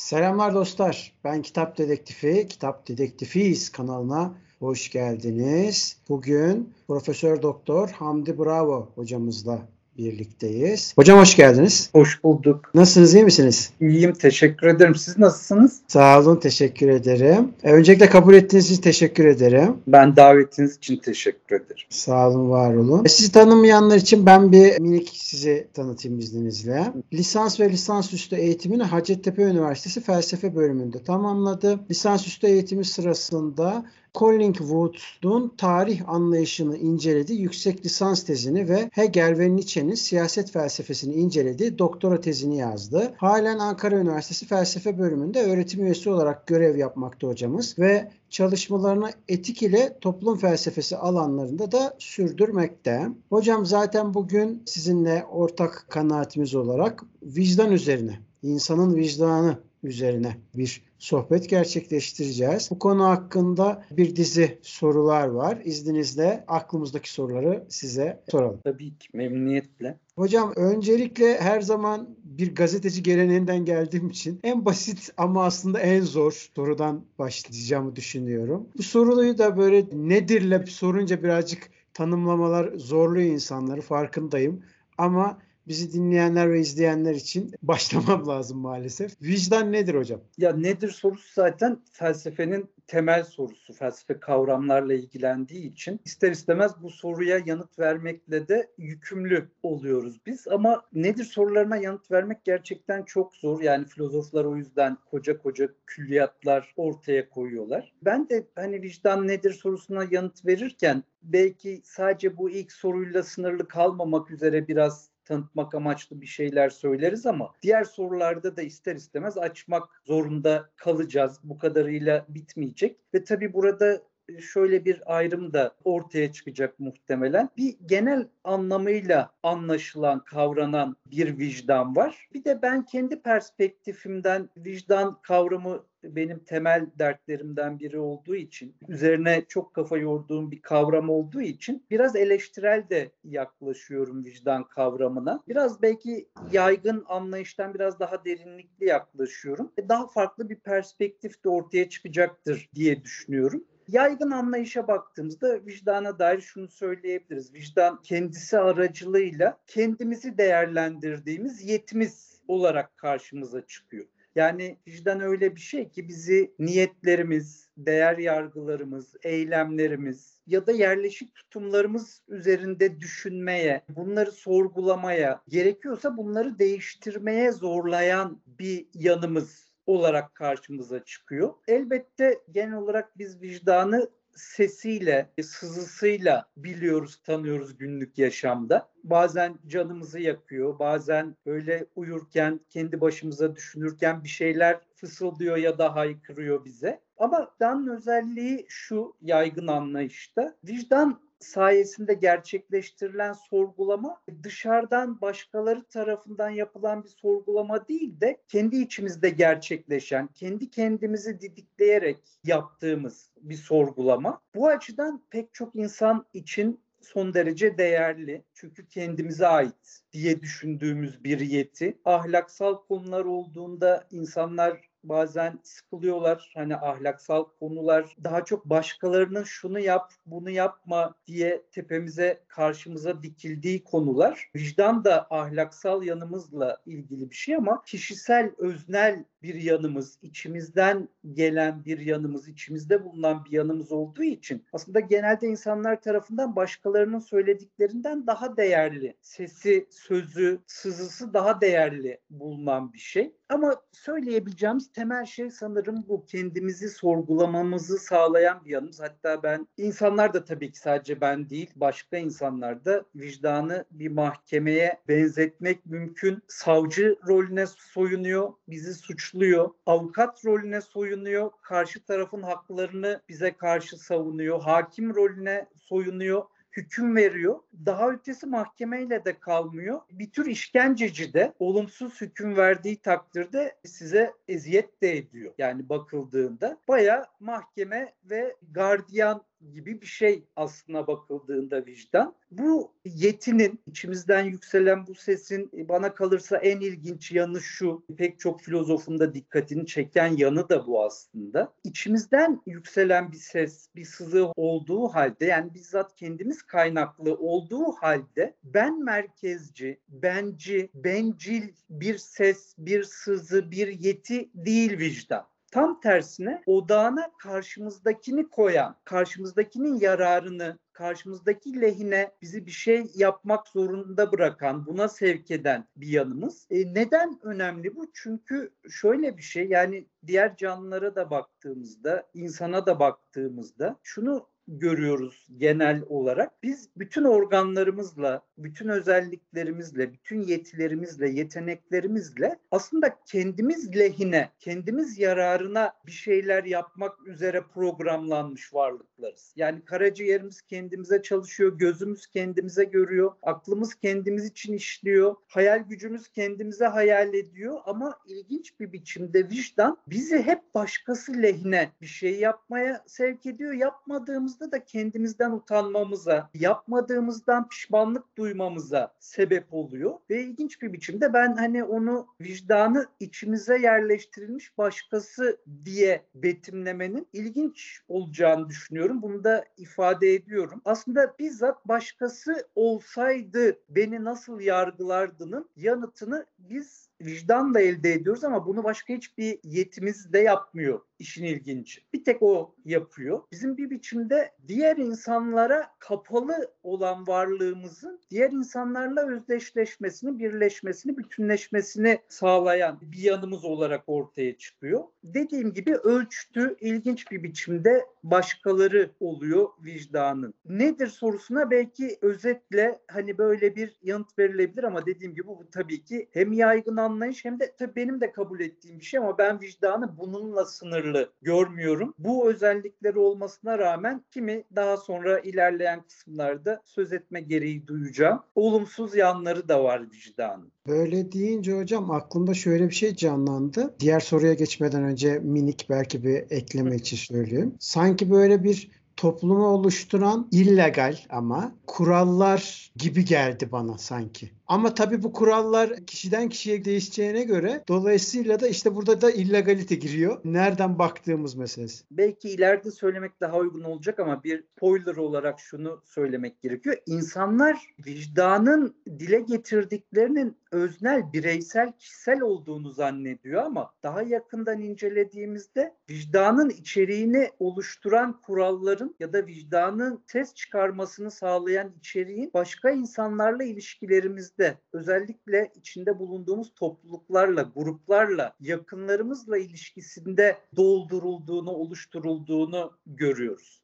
Selamlar 0.00 0.54
dostlar. 0.54 1.12
Ben 1.24 1.42
Kitap 1.42 1.78
Dedektifi, 1.78 2.46
Kitap 2.48 2.88
Dedektifiyiz 2.88 3.72
kanalına 3.72 4.34
hoş 4.58 4.90
geldiniz. 4.90 5.96
Bugün 6.08 6.74
Profesör 6.86 7.42
Doktor 7.42 7.88
Hamdi 7.88 8.38
Bravo 8.38 8.92
hocamızla 8.94 9.68
birlikteyiz. 9.98 10.92
Hocam 10.96 11.18
hoş 11.18 11.36
geldiniz. 11.36 11.90
Hoş 11.92 12.24
bulduk. 12.24 12.70
Nasılsınız, 12.74 13.14
iyi 13.14 13.24
misiniz? 13.24 13.70
İyiyim, 13.80 14.12
teşekkür 14.12 14.66
ederim. 14.66 14.94
Siz 14.94 15.18
nasılsınız? 15.18 15.80
Sağ 15.88 16.20
olun, 16.20 16.36
teşekkür 16.36 16.88
ederim. 16.88 17.48
E, 17.62 17.72
öncelikle 17.72 18.08
kabul 18.08 18.34
ettiğiniz 18.34 18.70
için 18.70 18.82
teşekkür 18.82 19.24
ederim. 19.24 19.76
Ben 19.86 20.16
davetiniz 20.16 20.76
için 20.76 20.96
teşekkür 20.96 21.56
ederim. 21.56 21.86
Sağ 21.88 22.28
olun, 22.28 22.50
var 22.50 22.74
olun. 22.74 23.04
E, 23.04 23.08
sizi 23.08 23.32
tanımayanlar 23.32 23.96
için 23.96 24.26
ben 24.26 24.52
bir 24.52 24.80
minik 24.80 25.10
sizi 25.14 25.66
tanıtayım 25.74 26.18
izninizle. 26.18 26.92
Lisans 27.12 27.60
ve 27.60 27.70
lisansüstü 27.70 28.36
eğitimini 28.36 28.82
Hacettepe 28.82 29.42
Üniversitesi 29.42 30.00
Felsefe 30.00 30.56
bölümünde 30.56 31.02
tamamladı. 31.02 31.80
Lisansüstü 31.90 32.46
eğitimi 32.46 32.84
sırasında 32.84 33.84
Collingwood'un 34.14 35.54
tarih 35.58 36.08
anlayışını 36.08 36.76
inceledi. 36.76 37.34
Yüksek 37.34 37.84
lisans 37.84 38.24
tezini 38.24 38.68
ve 38.68 38.90
Hegel 38.92 39.38
ve 39.38 39.56
Nietzsche'nin 39.56 39.94
siyaset 39.94 40.50
felsefesini 40.50 41.14
inceledi. 41.14 41.78
Doktora 41.78 42.20
tezini 42.20 42.56
yazdı. 42.56 43.14
Halen 43.16 43.58
Ankara 43.58 43.96
Üniversitesi 43.96 44.46
Felsefe 44.46 44.98
bölümünde 44.98 45.42
öğretim 45.42 45.84
üyesi 45.84 46.10
olarak 46.10 46.46
görev 46.46 46.76
yapmakta 46.76 47.28
hocamız 47.28 47.78
ve 47.78 48.10
çalışmalarını 48.30 49.10
etik 49.28 49.62
ile 49.62 49.98
toplum 50.00 50.38
felsefesi 50.38 50.96
alanlarında 50.96 51.72
da 51.72 51.96
sürdürmekte. 51.98 53.08
Hocam 53.28 53.66
zaten 53.66 54.14
bugün 54.14 54.62
sizinle 54.66 55.24
ortak 55.32 55.86
kanaatimiz 55.88 56.54
olarak 56.54 57.04
vicdan 57.22 57.72
üzerine, 57.72 58.20
insanın 58.42 58.94
vicdanı 58.96 59.58
üzerine 59.82 60.36
bir 60.54 60.82
sohbet 60.98 61.48
gerçekleştireceğiz. 61.48 62.68
Bu 62.70 62.78
konu 62.78 63.04
hakkında 63.04 63.84
bir 63.90 64.16
dizi 64.16 64.58
sorular 64.62 65.26
var. 65.26 65.58
İzninizle 65.64 66.44
aklımızdaki 66.48 67.12
soruları 67.12 67.64
size 67.68 68.22
soralım. 68.30 68.60
Tabii 68.64 68.98
ki 68.98 69.08
memnuniyetle. 69.12 69.98
Hocam 70.16 70.52
öncelikle 70.56 71.40
her 71.40 71.60
zaman 71.60 72.16
bir 72.24 72.54
gazeteci 72.54 73.02
geleneğinden 73.02 73.64
geldiğim 73.64 74.08
için 74.08 74.40
en 74.42 74.64
basit 74.64 75.12
ama 75.16 75.44
aslında 75.44 75.80
en 75.80 76.00
zor 76.00 76.48
sorudan 76.56 77.04
başlayacağımı 77.18 77.96
düşünüyorum. 77.96 78.68
Bu 78.78 78.82
soruyu 78.82 79.38
da 79.38 79.56
böyle 79.56 79.84
nedirle 79.92 80.66
sorunca 80.66 81.22
birazcık 81.22 81.70
tanımlamalar 81.94 82.72
zorluyor 82.76 83.32
insanları 83.32 83.80
farkındayım. 83.80 84.62
Ama 84.98 85.38
bizi 85.70 85.92
dinleyenler 85.92 86.52
ve 86.52 86.60
izleyenler 86.60 87.14
için 87.14 87.54
başlamam 87.62 88.28
lazım 88.28 88.58
maalesef. 88.58 89.22
Vicdan 89.22 89.72
nedir 89.72 89.94
hocam? 89.94 90.20
Ya 90.38 90.52
nedir 90.52 90.88
sorusu 90.88 91.32
zaten 91.34 91.78
felsefenin 91.92 92.70
temel 92.86 93.24
sorusu. 93.24 93.72
Felsefe 93.72 94.20
kavramlarla 94.20 94.94
ilgilendiği 94.94 95.72
için 95.72 96.00
ister 96.04 96.30
istemez 96.30 96.72
bu 96.82 96.90
soruya 96.90 97.40
yanıt 97.46 97.78
vermekle 97.78 98.48
de 98.48 98.70
yükümlü 98.78 99.48
oluyoruz 99.62 100.20
biz. 100.26 100.48
Ama 100.48 100.82
nedir 100.92 101.24
sorularına 101.24 101.76
yanıt 101.76 102.10
vermek 102.10 102.44
gerçekten 102.44 103.02
çok 103.02 103.34
zor. 103.34 103.60
Yani 103.60 103.84
filozoflar 103.84 104.44
o 104.44 104.56
yüzden 104.56 104.96
koca 105.10 105.38
koca 105.38 105.68
külliyatlar 105.86 106.74
ortaya 106.76 107.28
koyuyorlar. 107.28 107.92
Ben 108.02 108.28
de 108.28 108.46
hani 108.54 108.82
vicdan 108.82 109.28
nedir 109.28 109.52
sorusuna 109.52 110.06
yanıt 110.10 110.46
verirken 110.46 111.04
belki 111.22 111.80
sadece 111.84 112.36
bu 112.36 112.50
ilk 112.50 112.72
soruyla 112.72 113.22
sınırlı 113.22 113.68
kalmamak 113.68 114.30
üzere 114.30 114.68
biraz 114.68 115.10
tanıtmak 115.30 115.74
amaçlı 115.74 116.20
bir 116.20 116.26
şeyler 116.26 116.70
söyleriz 116.70 117.26
ama 117.26 117.52
diğer 117.62 117.84
sorularda 117.84 118.56
da 118.56 118.62
ister 118.62 118.96
istemez 118.96 119.38
açmak 119.38 120.02
zorunda 120.04 120.70
kalacağız. 120.76 121.40
Bu 121.42 121.58
kadarıyla 121.58 122.26
bitmeyecek. 122.28 122.96
Ve 123.14 123.24
tabii 123.24 123.52
burada 123.52 124.02
şöyle 124.40 124.84
bir 124.84 125.16
ayrım 125.16 125.52
da 125.52 125.74
ortaya 125.84 126.32
çıkacak 126.32 126.80
muhtemelen. 126.80 127.48
Bir 127.56 127.76
genel 127.86 128.28
anlamıyla 128.44 129.32
anlaşılan, 129.42 130.24
kavranan 130.24 130.96
bir 131.06 131.38
vicdan 131.38 131.96
var. 131.96 132.28
Bir 132.34 132.44
de 132.44 132.62
ben 132.62 132.84
kendi 132.84 133.22
perspektifimden 133.22 134.48
vicdan 134.56 135.18
kavramı 135.22 135.84
benim 136.04 136.38
temel 136.38 136.86
dertlerimden 136.98 137.78
biri 137.78 137.98
olduğu 137.98 138.36
için, 138.36 138.74
üzerine 138.88 139.44
çok 139.48 139.74
kafa 139.74 139.96
yorduğum 139.96 140.50
bir 140.50 140.62
kavram 140.62 141.10
olduğu 141.10 141.40
için 141.40 141.86
biraz 141.90 142.16
eleştirel 142.16 142.84
de 142.90 143.10
yaklaşıyorum 143.24 144.24
vicdan 144.24 144.64
kavramına. 144.64 145.42
Biraz 145.48 145.82
belki 145.82 146.28
yaygın 146.52 147.04
anlayıştan 147.08 147.74
biraz 147.74 148.00
daha 148.00 148.24
derinlikli 148.24 148.86
yaklaşıyorum. 148.86 149.72
Daha 149.88 150.06
farklı 150.06 150.48
bir 150.48 150.56
perspektif 150.56 151.44
de 151.44 151.48
ortaya 151.48 151.88
çıkacaktır 151.88 152.70
diye 152.74 153.02
düşünüyorum 153.02 153.64
yaygın 153.92 154.30
anlayışa 154.30 154.88
baktığımızda 154.88 155.66
vicdana 155.66 156.18
dair 156.18 156.40
şunu 156.40 156.68
söyleyebiliriz. 156.68 157.54
Vicdan 157.54 158.02
kendisi 158.02 158.58
aracılığıyla 158.58 159.58
kendimizi 159.66 160.38
değerlendirdiğimiz 160.38 161.68
yetimiz 161.68 162.42
olarak 162.48 162.96
karşımıza 162.96 163.66
çıkıyor. 163.66 164.06
Yani 164.34 164.78
vicdan 164.88 165.20
öyle 165.20 165.54
bir 165.54 165.60
şey 165.60 165.88
ki 165.88 166.08
bizi 166.08 166.54
niyetlerimiz, 166.58 167.68
değer 167.76 168.18
yargılarımız, 168.18 169.14
eylemlerimiz 169.22 170.40
ya 170.46 170.66
da 170.66 170.72
yerleşik 170.72 171.34
tutumlarımız 171.34 172.22
üzerinde 172.28 173.00
düşünmeye, 173.00 173.82
bunları 173.88 174.32
sorgulamaya, 174.32 175.42
gerekiyorsa 175.48 176.16
bunları 176.16 176.58
değiştirmeye 176.58 177.52
zorlayan 177.52 178.42
bir 178.46 178.86
yanımız 178.94 179.70
olarak 179.86 180.34
karşımıza 180.34 181.04
çıkıyor. 181.04 181.54
Elbette 181.68 182.38
genel 182.50 182.74
olarak 182.74 183.18
biz 183.18 183.42
vicdanı 183.42 184.10
sesiyle, 184.34 185.30
sızısıyla 185.42 186.50
biliyoruz, 186.56 187.20
tanıyoruz 187.24 187.78
günlük 187.78 188.18
yaşamda. 188.18 188.88
Bazen 189.04 189.58
canımızı 189.66 190.20
yakıyor, 190.20 190.78
bazen 190.78 191.36
böyle 191.46 191.86
uyurken, 191.96 192.60
kendi 192.68 193.00
başımıza 193.00 193.56
düşünürken 193.56 194.24
bir 194.24 194.28
şeyler 194.28 194.80
fısıldıyor 194.94 195.56
ya 195.56 195.78
da 195.78 195.94
haykırıyor 195.94 196.64
bize. 196.64 197.00
Ama 197.16 197.50
vicdanın 197.54 197.96
özelliği 197.96 198.66
şu 198.68 199.16
yaygın 199.20 199.66
anlayışta. 199.66 200.56
Vicdan 200.64 201.29
sayesinde 201.40 202.14
gerçeklleştirilen 202.14 203.32
sorgulama 203.32 204.22
dışarıdan 204.42 205.20
başkaları 205.20 205.84
tarafından 205.84 206.50
yapılan 206.50 207.04
bir 207.04 207.08
sorgulama 207.08 207.88
değil 207.88 208.20
de 208.20 208.42
kendi 208.48 208.76
içimizde 208.76 209.30
gerçekleşen, 209.30 210.26
kendi 210.26 210.70
kendimizi 210.70 211.40
didikleyerek 211.40 212.18
yaptığımız 212.44 213.30
bir 213.40 213.54
sorgulama. 213.54 214.40
Bu 214.54 214.68
açıdan 214.68 215.22
pek 215.30 215.54
çok 215.54 215.76
insan 215.76 216.26
için 216.32 216.80
son 217.00 217.34
derece 217.34 217.78
değerli. 217.78 218.44
Çünkü 218.54 218.88
kendimize 218.88 219.46
ait 219.46 220.02
diye 220.12 220.40
düşündüğümüz 220.40 221.24
bir 221.24 221.40
yeti. 221.40 221.98
Ahlaksal 222.04 222.76
konular 222.76 223.24
olduğunda 223.24 224.06
insanlar 224.10 224.89
bazen 225.04 225.58
sıkılıyorlar. 225.62 226.52
Hani 226.54 226.76
ahlaksal 226.76 227.44
konular 227.60 228.16
daha 228.24 228.44
çok 228.44 228.64
başkalarının 228.64 229.44
şunu 229.44 229.80
yap, 229.80 230.12
bunu 230.26 230.50
yapma 230.50 231.14
diye 231.26 231.62
tepemize, 231.72 232.40
karşımıza 232.48 233.22
dikildiği 233.22 233.84
konular. 233.84 234.50
Vicdan 234.56 235.04
da 235.04 235.26
ahlaksal 235.30 236.02
yanımızla 236.02 236.76
ilgili 236.86 237.30
bir 237.30 237.36
şey 237.36 237.56
ama 237.56 237.82
kişisel, 237.82 238.50
öznel 238.58 239.24
bir 239.42 239.54
yanımız, 239.54 240.18
içimizden 240.22 241.08
gelen 241.32 241.84
bir 241.84 241.98
yanımız, 241.98 242.48
içimizde 242.48 243.04
bulunan 243.04 243.44
bir 243.44 243.50
yanımız 243.50 243.92
olduğu 243.92 244.22
için 244.22 244.64
aslında 244.72 245.00
genelde 245.00 245.46
insanlar 245.46 246.00
tarafından 246.00 246.56
başkalarının 246.56 247.18
söylediklerinden 247.18 248.26
daha 248.26 248.56
değerli, 248.56 249.16
sesi, 249.20 249.86
sözü, 249.90 250.60
sızısı 250.66 251.34
daha 251.34 251.60
değerli 251.60 252.20
bulunan 252.30 252.92
bir 252.92 252.98
şey. 252.98 253.32
Ama 253.48 253.82
söyleyebileceğimiz 253.92 254.92
temel 254.92 255.24
şey 255.24 255.50
sanırım 255.50 256.04
bu. 256.08 256.26
Kendimizi 256.26 256.88
sorgulamamızı 256.88 257.98
sağlayan 257.98 258.64
bir 258.64 258.70
yanımız. 258.70 259.00
Hatta 259.00 259.42
ben, 259.42 259.68
insanlar 259.76 260.34
da 260.34 260.44
tabii 260.44 260.72
ki 260.72 260.78
sadece 260.78 261.20
ben 261.20 261.50
değil, 261.50 261.70
başka 261.76 262.16
insanlar 262.16 262.84
da 262.84 263.04
vicdanı 263.14 263.84
bir 263.90 264.10
mahkemeye 264.10 265.00
benzetmek 265.08 265.86
mümkün. 265.86 266.42
Savcı 266.48 267.16
rolüne 267.28 267.66
soyunuyor, 267.66 268.52
bizi 268.68 268.94
suçluyor. 269.30 269.70
Avukat 269.86 270.44
rolüne 270.44 270.80
soyunuyor, 270.80 271.50
karşı 271.62 272.04
tarafın 272.04 272.42
haklarını 272.42 273.20
bize 273.28 273.56
karşı 273.56 273.98
savunuyor. 273.98 274.62
Hakim 274.62 275.14
rolüne 275.14 275.66
soyunuyor 275.76 276.44
hüküm 276.72 277.16
veriyor. 277.16 277.58
Daha 277.86 278.10
ötesi 278.10 278.46
mahkemeyle 278.46 279.24
de 279.24 279.38
kalmıyor. 279.40 280.00
Bir 280.10 280.30
tür 280.30 280.46
işkenceci 280.46 281.32
de 281.32 281.52
olumsuz 281.58 282.20
hüküm 282.20 282.56
verdiği 282.56 282.96
takdirde 282.96 283.76
size 283.84 284.32
eziyet 284.48 285.02
de 285.02 285.16
ediyor. 285.16 285.52
Yani 285.58 285.88
bakıldığında 285.88 286.78
baya 286.88 287.26
mahkeme 287.40 288.14
ve 288.24 288.56
gardiyan 288.70 289.42
gibi 289.72 290.00
bir 290.00 290.06
şey 290.06 290.44
aslına 290.56 291.06
bakıldığında 291.06 291.86
vicdan. 291.86 292.34
Bu 292.50 292.92
yetinin, 293.04 293.80
içimizden 293.86 294.44
yükselen 294.44 295.06
bu 295.06 295.14
sesin 295.14 295.70
bana 295.88 296.14
kalırsa 296.14 296.56
en 296.56 296.80
ilginç 296.80 297.32
yanı 297.32 297.60
şu, 297.60 298.04
pek 298.16 298.38
çok 298.38 298.60
filozofun 298.60 299.18
da 299.18 299.34
dikkatini 299.34 299.86
çeken 299.86 300.36
yanı 300.36 300.68
da 300.68 300.86
bu 300.86 301.04
aslında. 301.04 301.72
İçimizden 301.84 302.62
yükselen 302.66 303.32
bir 303.32 303.36
ses, 303.36 303.88
bir 303.96 304.04
sızı 304.04 304.52
olduğu 304.56 305.08
halde 305.08 305.44
yani 305.44 305.74
bizzat 305.74 306.14
kendimiz 306.14 306.62
kaynaklı 306.62 307.34
olduğu 307.34 307.92
halde 307.92 308.54
ben 308.64 309.04
merkezci, 309.04 310.00
benci, 310.08 310.90
bencil 310.94 311.68
bir 311.90 312.18
ses, 312.18 312.74
bir 312.78 313.02
sızı, 313.02 313.70
bir 313.70 313.88
yeti 313.88 314.50
değil 314.54 314.98
vicdan. 314.98 315.49
Tam 315.70 316.00
tersine 316.00 316.62
odağına 316.66 317.30
karşımızdakini 317.38 318.48
koyan, 318.48 318.96
karşımızdakinin 319.04 320.00
yararını, 320.00 320.78
karşımızdaki 320.92 321.80
lehine 321.80 322.32
bizi 322.42 322.66
bir 322.66 322.70
şey 322.70 323.10
yapmak 323.14 323.68
zorunda 323.68 324.32
bırakan, 324.32 324.86
buna 324.86 325.08
sevk 325.08 325.50
eden 325.50 325.88
bir 325.96 326.08
yanımız. 326.08 326.66
E 326.70 326.94
neden 326.94 327.38
önemli 327.42 327.96
bu? 327.96 328.10
Çünkü 328.14 328.72
şöyle 328.90 329.36
bir 329.36 329.42
şey 329.42 329.68
yani 329.68 330.06
diğer 330.26 330.56
canlılara 330.56 331.16
da 331.16 331.30
baktığımızda, 331.30 332.26
insana 332.34 332.86
da 332.86 333.00
baktığımızda 333.00 333.96
şunu 334.02 334.46
görüyoruz 334.78 335.46
genel 335.56 336.02
olarak. 336.08 336.62
Biz 336.62 336.88
bütün 336.96 337.24
organlarımızla, 337.24 338.42
bütün 338.58 338.88
özelliklerimizle, 338.88 340.12
bütün 340.12 340.40
yetilerimizle, 340.42 341.28
yeteneklerimizle 341.30 342.58
aslında 342.70 343.16
kendimiz 343.26 343.96
lehine, 343.96 344.50
kendimiz 344.58 345.18
yararına 345.18 345.92
bir 346.06 346.12
şeyler 346.12 346.64
yapmak 346.64 347.26
üzere 347.26 347.62
programlanmış 347.74 348.74
varlıklarız. 348.74 349.52
Yani 349.56 349.84
karaciğerimiz 349.84 350.62
kendimize 350.62 351.22
çalışıyor, 351.22 351.78
gözümüz 351.78 352.26
kendimize 352.26 352.84
görüyor, 352.84 353.32
aklımız 353.42 353.94
kendimiz 353.94 354.44
için 354.44 354.72
işliyor, 354.72 355.36
hayal 355.48 355.78
gücümüz 355.78 356.28
kendimize 356.28 356.86
hayal 356.86 357.34
ediyor 357.34 357.78
ama 357.84 358.18
ilginç 358.26 358.80
bir 358.80 358.92
biçimde 358.92 359.50
vicdan 359.50 359.98
bizi 360.06 360.38
hep 360.42 360.74
başkası 360.74 361.42
lehine 361.42 361.92
bir 362.00 362.06
şey 362.06 362.38
yapmaya 362.38 363.04
sevk 363.06 363.46
ediyor. 363.46 363.72
Yapmadığımız 363.72 364.59
yaptığımızda 364.60 364.72
da 364.72 364.84
kendimizden 364.84 365.50
utanmamıza, 365.50 366.50
yapmadığımızdan 366.54 367.68
pişmanlık 367.68 368.36
duymamıza 368.36 369.14
sebep 369.20 369.74
oluyor. 369.74 370.18
Ve 370.30 370.42
ilginç 370.42 370.82
bir 370.82 370.92
biçimde 370.92 371.32
ben 371.32 371.56
hani 371.56 371.84
onu 371.84 372.26
vicdanı 372.40 373.06
içimize 373.20 373.78
yerleştirilmiş 373.78 374.78
başkası 374.78 375.60
diye 375.84 376.24
betimlemenin 376.34 377.26
ilginç 377.32 378.00
olacağını 378.08 378.68
düşünüyorum. 378.68 379.22
Bunu 379.22 379.44
da 379.44 379.64
ifade 379.76 380.34
ediyorum. 380.34 380.82
Aslında 380.84 381.34
bizzat 381.38 381.88
başkası 381.88 382.68
olsaydı 382.74 383.78
beni 383.88 384.24
nasıl 384.24 384.60
yargılardının 384.60 385.68
yanıtını 385.76 386.46
biz 386.58 387.08
vicdanla 387.20 387.80
elde 387.80 388.12
ediyoruz 388.12 388.44
ama 388.44 388.66
bunu 388.66 388.84
başka 388.84 389.14
hiçbir 389.14 389.58
yetimiz 389.64 390.32
de 390.32 390.38
yapmıyor 390.38 391.00
işin 391.20 391.44
ilginci. 391.44 392.00
Bir 392.12 392.24
tek 392.24 392.42
o 392.42 392.74
yapıyor. 392.84 393.42
Bizim 393.52 393.76
bir 393.76 393.90
biçimde 393.90 394.52
diğer 394.68 394.96
insanlara 394.96 395.86
kapalı 395.98 396.72
olan 396.82 397.26
varlığımızın 397.26 398.20
diğer 398.30 398.50
insanlarla 398.50 399.28
özdeşleşmesini, 399.28 400.38
birleşmesini, 400.38 401.18
bütünleşmesini 401.18 402.18
sağlayan 402.28 403.00
bir 403.02 403.18
yanımız 403.18 403.64
olarak 403.64 404.04
ortaya 404.06 404.58
çıkıyor. 404.58 405.04
Dediğim 405.24 405.72
gibi 405.72 405.94
ölçtü 405.94 406.76
ilginç 406.80 407.30
bir 407.30 407.42
biçimde 407.42 408.06
başkaları 408.22 409.10
oluyor 409.20 409.68
vicdanın. 409.84 410.54
Nedir 410.64 411.06
sorusuna 411.06 411.70
belki 411.70 412.18
özetle 412.22 413.00
hani 413.08 413.38
böyle 413.38 413.76
bir 413.76 413.96
yanıt 414.02 414.38
verilebilir 414.38 414.84
ama 414.84 415.06
dediğim 415.06 415.34
gibi 415.34 415.46
bu 415.46 415.70
tabii 415.72 416.04
ki 416.04 416.28
hem 416.32 416.52
yaygın 416.52 416.96
anlayış 416.96 417.44
hem 417.44 417.60
de 417.60 417.74
tabii 417.78 417.96
benim 417.96 418.20
de 418.20 418.32
kabul 418.32 418.60
ettiğim 418.60 418.98
bir 418.98 419.04
şey 419.04 419.20
ama 419.20 419.38
ben 419.38 419.60
vicdanı 419.60 420.18
bununla 420.18 420.64
sınırlı 420.64 421.09
görmüyorum. 421.42 422.14
Bu 422.18 422.50
özellikleri 422.50 423.18
olmasına 423.18 423.78
rağmen 423.78 424.24
kimi 424.30 424.64
daha 424.76 424.96
sonra 424.96 425.38
ilerleyen 425.38 426.02
kısımlarda 426.02 426.82
söz 426.84 427.12
etme 427.12 427.40
gereği 427.40 427.86
duyacağım. 427.86 428.42
Olumsuz 428.54 429.16
yanları 429.16 429.68
da 429.68 429.84
var 429.84 430.02
vicdanın. 430.12 430.72
Böyle 430.86 431.32
deyince 431.32 431.72
hocam 431.72 432.10
aklımda 432.10 432.54
şöyle 432.54 432.88
bir 432.88 432.94
şey 432.94 433.16
canlandı. 433.16 433.94
Diğer 434.00 434.20
soruya 434.20 434.54
geçmeden 434.54 435.02
önce 435.02 435.38
minik 435.38 435.86
belki 435.90 436.24
bir 436.24 436.44
ekleme 436.50 436.96
için 436.96 437.16
söyleyeyim. 437.16 437.74
Sanki 437.80 438.30
böyle 438.30 438.64
bir 438.64 438.90
toplumu 439.20 439.66
oluşturan 439.66 440.48
illegal 440.52 441.16
ama 441.30 441.74
kurallar 441.86 442.92
gibi 442.96 443.24
geldi 443.24 443.68
bana 443.72 443.98
sanki. 443.98 444.50
Ama 444.66 444.94
tabii 444.94 445.22
bu 445.22 445.32
kurallar 445.32 446.06
kişiden 446.06 446.48
kişiye 446.48 446.84
değişeceğine 446.84 447.44
göre 447.44 447.84
dolayısıyla 447.88 448.60
da 448.60 448.68
işte 448.68 448.94
burada 448.94 449.20
da 449.20 449.30
illegalite 449.30 449.94
giriyor. 449.94 450.40
Nereden 450.44 450.98
baktığımız 450.98 451.54
meselesi. 451.54 452.04
Belki 452.10 452.48
ileride 452.48 452.90
söylemek 452.90 453.40
daha 453.40 453.56
uygun 453.56 453.84
olacak 453.84 454.20
ama 454.20 454.44
bir 454.44 454.64
spoiler 454.76 455.16
olarak 455.16 455.60
şunu 455.60 456.02
söylemek 456.04 456.62
gerekiyor. 456.62 456.96
İnsanlar 457.06 457.94
vicdanın 458.06 458.94
dile 459.18 459.40
getirdiklerinin 459.40 460.56
öznel, 460.72 461.32
bireysel, 461.32 461.92
kişisel 461.92 462.40
olduğunu 462.40 462.90
zannediyor 462.90 463.62
ama 463.62 463.90
daha 464.02 464.22
yakından 464.22 464.80
incelediğimizde 464.80 465.94
vicdanın 466.10 466.70
içeriğini 466.70 467.50
oluşturan 467.58 468.40
kuralların 468.40 469.09
ya 469.20 469.32
da 469.32 469.46
vicdanın 469.46 470.24
ses 470.26 470.54
çıkarmasını 470.54 471.30
sağlayan 471.30 471.92
içeriğin 471.98 472.50
başka 472.54 472.90
insanlarla 472.90 473.64
ilişkilerimizde 473.64 474.78
özellikle 474.92 475.72
içinde 475.74 476.18
bulunduğumuz 476.18 476.74
topluluklarla, 476.74 477.62
gruplarla, 477.62 478.56
yakınlarımızla 478.60 479.58
ilişkisinde 479.58 480.56
doldurulduğunu, 480.76 481.70
oluşturulduğunu 481.70 482.98
görüyoruz. 483.06 483.82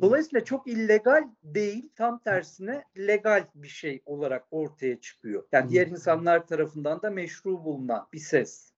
Dolayısıyla 0.00 0.44
çok 0.44 0.66
illegal 0.66 1.28
değil, 1.42 1.90
tam 1.96 2.18
tersine 2.18 2.84
legal 2.98 3.44
bir 3.54 3.68
şey 3.68 4.02
olarak 4.06 4.46
ortaya 4.50 5.00
çıkıyor. 5.00 5.44
Yani 5.52 5.70
diğer 5.70 5.86
insanlar 5.86 6.46
tarafından 6.46 7.02
da 7.02 7.10
meşru 7.10 7.64
bulunan 7.64 8.08
bir 8.12 8.18
ses. 8.18 8.72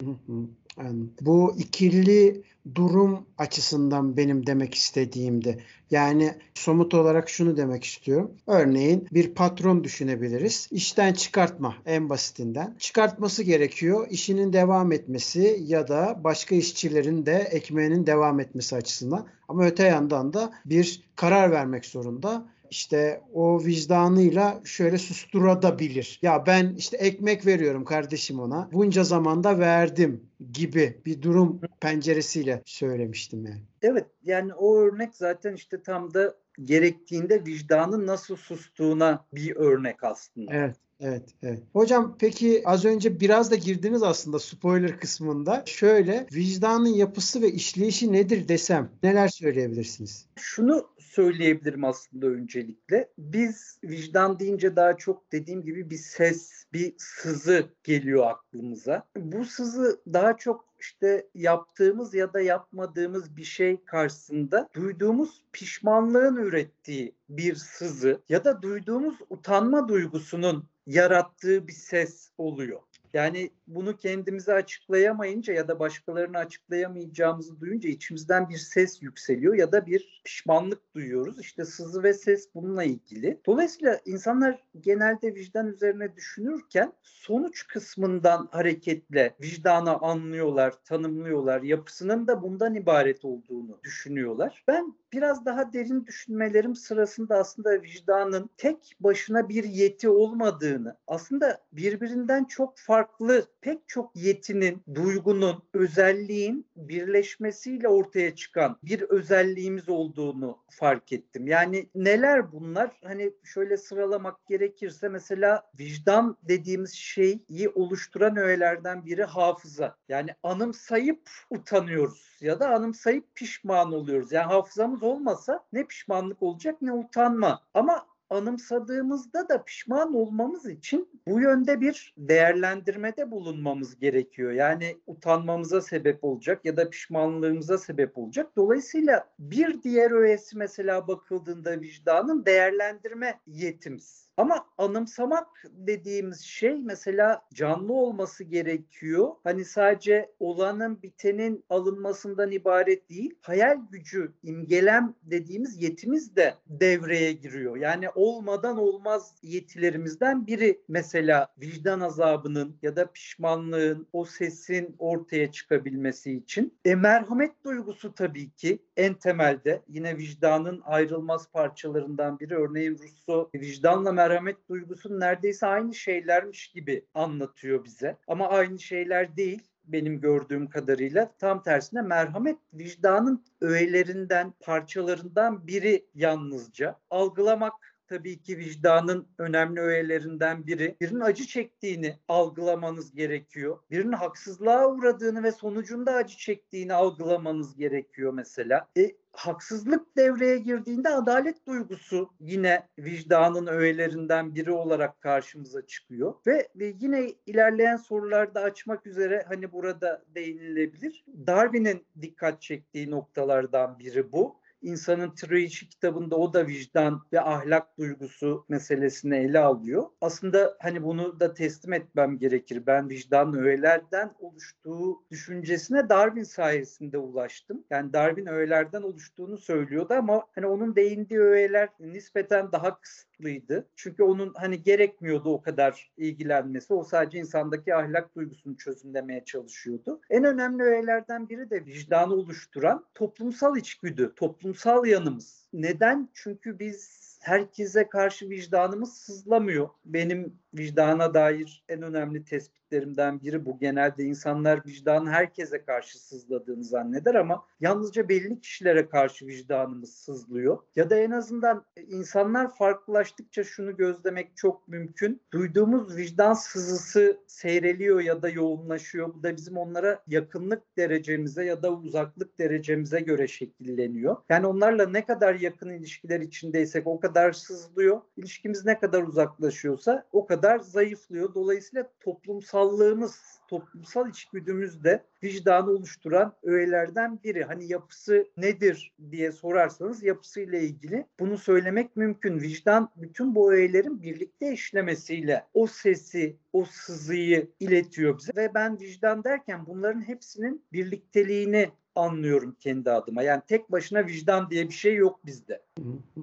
Yani 0.79 1.05
bu 1.21 1.55
ikili 1.59 2.43
durum 2.75 3.27
açısından 3.39 4.17
benim 4.17 4.47
demek 4.47 4.75
istediğimdi. 4.75 5.65
Yani 5.91 6.35
somut 6.55 6.95
olarak 6.95 7.29
şunu 7.29 7.57
demek 7.57 7.85
istiyorum. 7.85 8.31
Örneğin 8.47 9.09
bir 9.13 9.35
patron 9.35 9.85
düşünebiliriz. 9.85 10.69
İşten 10.71 11.13
çıkartma 11.13 11.77
en 11.87 12.09
basitinden. 12.09 12.75
Çıkartması 12.79 13.43
gerekiyor. 13.43 14.07
İşinin 14.11 14.53
devam 14.53 14.93
etmesi 14.93 15.63
ya 15.67 15.89
da 15.89 16.21
başka 16.25 16.55
işçilerin 16.55 17.27
de 17.27 17.49
ekmeğinin 17.51 18.07
devam 18.07 18.41
etmesi 18.41 18.77
açısından. 18.77 19.27
Ama 19.49 19.65
öte 19.65 19.85
yandan 19.85 20.33
da 20.33 20.53
bir 20.65 21.03
karar 21.17 21.51
vermek 21.51 21.87
zorunda 21.87 22.49
işte 22.71 23.21
o 23.35 23.65
vicdanıyla 23.65 24.61
şöyle 24.65 24.99
susturabilir. 24.99 26.19
Ya 26.23 26.47
ben 26.47 26.75
işte 26.75 26.97
ekmek 26.97 27.47
veriyorum 27.47 27.85
kardeşim 27.85 28.41
ona. 28.41 28.69
Bunca 28.73 29.05
zamanda 29.05 29.59
verdim 29.59 30.23
gibi 30.53 31.01
bir 31.07 31.23
durum 31.23 31.61
penceresiyle 31.81 32.63
söylemiştim 32.65 33.47
yani. 33.47 33.63
Evet 33.83 34.07
yani 34.23 34.55
o 34.55 34.79
örnek 34.79 35.15
zaten 35.15 35.55
işte 35.55 35.83
tam 35.83 36.15
da 36.15 36.35
gerektiğinde 36.63 37.47
vicdanın 37.47 38.07
nasıl 38.07 38.37
sustuğuna 38.37 39.27
bir 39.33 39.57
örnek 39.57 40.05
aslında. 40.05 40.55
Evet. 40.55 40.77
Evet, 41.01 41.35
evet. 41.43 41.63
Hocam 41.73 42.17
peki 42.19 42.63
az 42.65 42.85
önce 42.85 43.21
biraz 43.21 43.51
da 43.51 43.57
girdiniz 43.57 44.03
aslında 44.03 44.39
spoiler 44.39 45.01
kısmında. 45.01 45.63
Şöyle 45.67 46.27
vicdanın 46.33 46.89
yapısı 46.95 47.43
ve 47.43 47.53
işleyişi 47.53 48.13
nedir 48.13 48.49
desem 48.49 48.91
neler 49.03 49.29
söyleyebilirsiniz? 49.29 50.27
Şunu 50.37 50.89
söyleyebilirim 50.99 51.85
aslında 51.85 52.27
öncelikle. 52.27 53.09
Biz 53.19 53.79
vicdan 53.85 54.39
deyince 54.39 54.77
daha 54.77 54.97
çok 54.97 55.33
dediğim 55.33 55.63
gibi 55.63 55.91
bir 55.91 55.97
ses, 55.97 56.65
bir 56.73 56.95
sızı 56.99 57.67
geliyor 57.85 58.27
aklımıza. 58.27 59.09
Bu 59.17 59.45
sızı 59.45 60.01
daha 60.13 60.37
çok 60.37 60.68
işte 60.81 61.27
yaptığımız 61.35 62.15
ya 62.15 62.33
da 62.33 62.41
yapmadığımız 62.41 63.37
bir 63.37 63.45
şey 63.45 63.85
karşısında 63.85 64.69
duyduğumuz 64.75 65.43
pişmanlığın 65.53 66.37
ürettiği 66.37 67.15
bir 67.29 67.55
sızı 67.55 68.21
ya 68.29 68.45
da 68.45 68.63
duyduğumuz 68.63 69.15
utanma 69.31 69.89
duygusunun 69.89 70.65
yarattığı 70.87 71.69
bir 71.69 71.73
ses 71.73 72.31
oluyor. 72.39 72.81
Yani 73.15 73.51
bunu 73.69 73.97
kendimize 73.97 74.55
açıklayamayınca 74.55 75.55
ya 75.55 75.69
da 75.69 75.79
başkalarına 75.79 76.39
açıklayamayacağımızı 76.39 77.61
duyunca 77.61 77.89
içimizden 77.89 78.49
bir 78.49 78.57
ses 78.57 79.03
yükseliyor 79.03 79.55
ya 79.55 79.73
da 79.73 79.87
bir 79.87 80.23
pişmanlık 80.25 80.95
duyuyoruz. 80.95 81.41
İşte 81.41 81.65
sızı 81.65 82.03
ve 82.03 82.13
ses 82.13 82.55
bununla 82.55 82.85
ilgili. 82.85 83.41
Dolayısıyla 83.47 84.01
insanlar 84.07 84.65
genelde 84.81 85.35
vicdan 85.35 85.67
üzerine 85.67 86.17
düşünürken 86.17 86.93
sonuç 87.03 87.67
kısmından 87.67 88.49
hareketle 88.53 89.35
vicdanı 89.43 89.99
anlıyorlar, 89.99 90.75
tanımlıyorlar. 90.85 91.63
Yapısının 91.63 92.27
da 92.27 92.43
bundan 92.43 92.75
ibaret 92.75 93.25
olduğunu 93.25 93.81
düşünüyorlar. 93.85 94.65
Ben 94.69 94.95
biraz 95.13 95.45
daha 95.45 95.73
derin 95.73 96.07
düşünmelerim 96.07 96.77
sırasında 96.77 97.37
aslında 97.37 97.83
vicdanın 97.83 98.51
tek 98.57 98.97
başına 99.01 99.49
bir 99.49 99.65
yeti 99.65 100.09
olmadığını, 100.09 100.97
aslında 101.07 101.61
birbirinden 101.73 102.45
çok 102.45 102.79
farklı 102.79 103.47
pek 103.61 103.89
çok 103.89 104.17
yetinin, 104.17 104.83
duygunun, 104.95 105.63
özelliğin 105.75 106.67
birleşmesiyle 106.77 107.89
ortaya 107.89 108.35
çıkan 108.35 108.77
bir 108.83 109.01
özelliğimiz 109.01 109.89
olduğunu 109.89 110.59
fark 110.71 111.13
ettim. 111.13 111.47
Yani 111.47 111.89
neler 111.95 112.53
bunlar? 112.53 112.91
Hani 113.05 113.33
şöyle 113.45 113.77
sıralamak 113.77 114.47
gerekirse 114.47 115.09
mesela 115.09 115.71
vicdan 115.79 116.37
dediğimiz 116.43 116.93
şeyi 116.95 117.69
oluşturan 117.75 118.37
öğelerden 118.37 119.07
biri 119.07 119.25
hafıza. 119.25 119.97
Yani 120.09 120.31
anımsayıp 120.43 121.31
utanıyoruz 121.51 122.39
ya 122.41 122.61
da 122.61 122.69
anımsayıp 122.69 123.35
pişman 123.35 123.93
oluyoruz. 123.93 124.33
Yani 124.33 124.47
hafızamız 124.47 125.03
olmasa 125.03 125.65
ne 125.73 125.85
pişmanlık 125.85 126.43
olacak 126.43 126.83
ne 126.83 126.93
utanma. 126.93 127.61
Ama 127.75 128.07
anımsadığımızda 128.31 129.49
da 129.49 129.65
pişman 129.65 130.15
olmamız 130.15 130.67
için 130.67 131.09
bu 131.29 131.41
yönde 131.41 131.81
bir 131.81 132.15
değerlendirmede 132.19 133.31
bulunmamız 133.31 133.99
gerekiyor. 133.99 134.53
Yani 134.53 134.97
utanmamıza 135.07 135.81
sebep 135.81 136.25
olacak 136.25 136.65
ya 136.65 136.77
da 136.77 136.91
pişmanlığımıza 136.91 137.79
sebep 137.79 138.19
olacak. 138.19 138.57
Dolayısıyla 138.57 139.29
bir 139.39 139.83
diğer 139.83 140.11
öğesi 140.11 140.57
mesela 140.59 141.09
bakıldığında 141.09 141.81
vicdanın 141.81 142.47
değerlendirme 142.47 143.41
yetimiz. 143.47 144.28
Ama 144.39 144.67
anımsamak 144.79 145.49
dediğimiz 145.71 146.41
şey 146.41 146.83
mesela 146.83 147.43
canlı 147.55 147.93
olması 147.93 148.45
gerekiyor. 148.45 149.29
Hani 149.45 149.65
sadece 149.65 150.31
olanın 150.41 151.03
bitenin 151.03 151.65
alınmasından 151.71 152.51
ibaret 152.51 153.11
değil. 153.11 153.35
Hayal 153.41 153.79
gücü, 153.91 154.33
imgelem 154.43 155.15
dediğimiz 155.23 155.83
yetimiz 155.83 156.37
de 156.37 156.55
devreye 156.67 157.33
giriyor. 157.33 157.77
Yani 157.77 158.11
olmadan 158.15 158.79
olmaz 158.79 159.35
yetilerimizden 159.43 160.47
biri 160.47 160.81
mesela 160.89 161.49
vicdan 161.61 162.01
azabının 162.01 162.77
ya 162.83 162.97
da 162.97 163.13
pişmanlığın, 163.13 164.07
o 164.13 164.25
sesin 164.25 164.97
ortaya 164.99 165.53
çıkabilmesi 165.53 166.33
için. 166.33 166.79
E, 166.85 166.95
merhamet 166.95 167.65
duygusu 167.65 168.15
tabii 168.15 168.51
ki 168.51 168.79
en 168.97 169.15
temelde 169.15 169.83
yine 169.89 170.17
vicdanın 170.17 170.83
ayrılmaz 170.85 171.53
parçalarından 171.53 172.41
biri. 172.41 172.57
Örneğin 172.57 172.99
Russo 172.99 173.51
vicdanla 173.55 174.13
merhamet 174.13 174.28
merhamet 174.29 174.69
duygusunun 174.69 175.21
neredeyse 175.21 175.67
aynı 175.67 175.95
şeylermiş 175.95 176.69
gibi 176.69 177.05
anlatıyor 177.15 177.85
bize. 177.85 178.17
Ama 178.27 178.49
aynı 178.49 178.79
şeyler 178.79 179.37
değil 179.37 179.63
benim 179.85 180.21
gördüğüm 180.21 180.69
kadarıyla 180.69 181.33
tam 181.39 181.63
tersine 181.63 182.03
merhamet 182.03 182.59
vicdanın 182.73 183.45
öğelerinden, 183.61 184.55
parçalarından 184.61 185.67
biri 185.67 186.07
yalnızca. 186.15 186.99
Algılamak 187.11 187.75
tabii 188.09 188.43
ki 188.43 188.59
vicdanın 188.59 189.29
önemli 189.39 189.81
öğelerinden 189.81 190.67
biri. 190.67 190.97
Birinin 191.01 191.21
acı 191.21 191.47
çektiğini 191.47 192.19
algılamanız 192.29 193.15
gerekiyor. 193.15 193.79
Birinin 193.91 194.13
haksızlığa 194.13 194.91
uğradığını 194.91 195.43
ve 195.43 195.53
sonucunda 195.53 196.13
acı 196.13 196.37
çektiğini 196.37 196.95
algılamanız 196.95 197.77
gerekiyor 197.77 198.33
mesela. 198.33 198.89
E, 198.97 199.11
haksızlık 199.39 200.17
devreye 200.17 200.59
girdiğinde 200.59 201.09
adalet 201.09 201.67
duygusu 201.67 202.31
yine 202.41 202.89
vicdanın 202.99 203.67
öğelerinden 203.67 204.55
biri 204.55 204.73
olarak 204.73 205.21
karşımıza 205.21 205.87
çıkıyor 205.87 206.35
ve, 206.47 206.69
ve 206.77 206.95
yine 207.01 207.29
ilerleyen 207.47 207.97
sorularda 207.97 208.61
açmak 208.61 209.07
üzere 209.07 209.45
hani 209.49 209.73
burada 209.73 210.25
değinilebilir. 210.35 211.25
Darwin'in 211.47 212.07
dikkat 212.23 212.63
çektiği 212.63 213.11
noktalardan 213.11 213.99
biri 213.99 214.33
bu 214.33 214.57
insanın 214.83 215.35
Trilogy 215.35 215.87
kitabında 215.87 216.37
o 216.37 216.53
da 216.53 216.67
vicdan 216.67 217.23
ve 217.33 217.41
ahlak 217.41 217.99
duygusu 217.99 218.65
meselesini 218.69 219.37
ele 219.37 219.59
alıyor. 219.59 220.07
Aslında 220.21 220.77
hani 220.81 221.03
bunu 221.03 221.41
da 221.41 221.55
teslim 221.55 221.93
etmem 221.93 222.39
gerekir. 222.39 222.87
Ben 222.87 223.09
vicdan 223.09 223.55
öğelerden 223.55 224.35
oluştuğu 224.39 225.23
düşüncesine 225.31 226.09
Darwin 226.09 226.43
sayesinde 226.43 227.19
ulaştım. 227.19 227.85
Yani 227.91 228.13
Darwin 228.13 228.47
öğelerden 228.47 229.03
oluştuğunu 229.03 229.59
söylüyordu 229.59 230.15
ama 230.15 230.47
hani 230.55 230.67
onun 230.67 230.97
değindiği 230.97 231.41
öğeler 231.41 231.89
nispeten 232.01 232.73
daha 232.73 233.01
kısıtlıydı. 233.39 233.89
Çünkü 233.97 234.23
onun 234.23 234.55
hani 234.55 234.83
gerekmiyordu 234.83 235.51
o 235.51 235.63
kadar 235.63 236.11
ilgilenmesi. 236.17 236.95
O 236.95 237.05
sadece 237.05 237.39
insandaki 237.39 237.95
ahlak 237.95 238.37
duygusunu 238.37 238.77
çözümlemeye 238.77 239.45
çalışıyordu. 239.45 240.21
En 240.31 240.45
önemli 240.45 240.83
öğelerden 240.83 241.49
biri 241.49 241.71
de 241.71 241.87
vicdanı 241.87 242.35
oluşturan 242.35 243.05
toplumsal 243.15 243.77
içgüdü, 243.77 244.33
toplumsal 244.37 245.07
yanımız. 245.07 245.69
Neden? 245.73 246.29
Çünkü 246.35 246.79
biz 246.79 247.18
herkese 247.49 248.09
karşı 248.09 248.51
vicdanımız 248.51 249.17
sızlamıyor. 249.17 249.89
Benim 250.05 250.59
vicdana 250.75 251.35
dair 251.35 251.85
en 251.89 252.03
önemli 252.03 252.45
tespitlerimden 252.45 253.41
biri 253.41 253.65
bu. 253.65 253.79
Genelde 253.79 254.25
insanlar 254.25 254.87
vicdanı 254.87 255.31
herkese 255.31 255.85
karşı 255.85 256.19
sızladığını 256.19 256.85
zanneder 256.85 257.35
ama 257.35 257.65
yalnızca 257.81 258.29
belli 258.29 258.61
kişilere 258.61 259.09
karşı 259.09 259.47
vicdanımız 259.47 260.15
sızlıyor. 260.15 260.79
Ya 260.97 261.11
da 261.11 261.17
en 261.17 261.31
azından 261.31 261.85
insanlar 262.09 262.75
farklılaştıkça 262.75 263.65
şunu 263.65 263.97
gözlemek 263.97 264.57
çok 264.57 264.89
mümkün. 264.89 265.43
Duyduğumuz 265.53 266.17
vicdan 266.17 266.55
sızısı 266.55 267.41
seyreliyor 267.47 268.21
ya 268.21 268.43
da 268.43 268.49
yoğunlaşıyor. 268.49 269.35
Bu 269.35 269.43
da 269.43 269.57
bizim 269.57 269.77
onlara 269.77 270.23
yakınlık 270.27 270.97
derecemize 270.97 271.65
ya 271.65 271.83
da 271.83 271.93
uzaklık 271.93 272.59
derecemize 272.59 273.21
göre 273.21 273.49
şekilleniyor. 273.49 274.37
Yani 274.49 274.67
onlarla 274.67 275.09
ne 275.09 275.27
kadar 275.27 275.55
yakın 275.55 275.91
ilişkiler 275.91 276.41
içindeysek 276.41 277.07
o 277.07 277.21
kadar 277.21 277.38
sızlıyor. 277.53 278.21
İlişkimiz 278.37 278.85
ne 278.85 278.99
kadar 278.99 279.23
uzaklaşıyorsa 279.23 280.25
o 280.33 280.47
kadar 280.47 280.79
zayıflıyor. 280.79 281.55
Dolayısıyla 281.55 282.11
toplumsallığımız, 282.21 283.41
toplumsal 283.69 284.31
içgüdümüz 284.31 285.05
de 285.05 285.25
vicdanı 285.43 285.91
oluşturan 285.91 286.55
öğelerden 286.63 287.43
biri. 287.45 287.65
Hani 287.65 287.93
yapısı 287.93 288.47
nedir 288.57 289.15
diye 289.31 289.53
sorarsanız 289.53 290.23
yapısıyla 290.23 290.79
ilgili 290.79 291.27
bunu 291.41 291.59
söylemek 291.59 292.17
mümkün. 292.17 292.61
Vicdan 292.61 293.11
bütün 293.17 293.55
bu 293.55 293.73
öğelerin 293.73 294.23
birlikte 294.23 294.73
işlemesiyle 294.73 295.65
o 295.75 295.87
sesi, 295.87 296.57
o 296.73 296.85
sızıyı 296.85 297.71
iletiyor 297.81 298.39
bize 298.39 298.53
ve 298.57 298.75
ben 298.75 299.01
vicdan 299.01 299.45
derken 299.45 299.87
bunların 299.87 300.29
hepsinin 300.29 300.85
birlikteliğini 300.93 301.91
anlıyorum 302.15 302.77
kendi 302.81 303.11
adıma. 303.11 303.43
Yani 303.43 303.63
tek 303.69 303.93
başına 303.93 304.27
vicdan 304.27 304.71
diye 304.71 304.89
bir 304.89 304.95
şey 304.95 305.15
yok 305.15 305.47
bizde. 305.47 305.83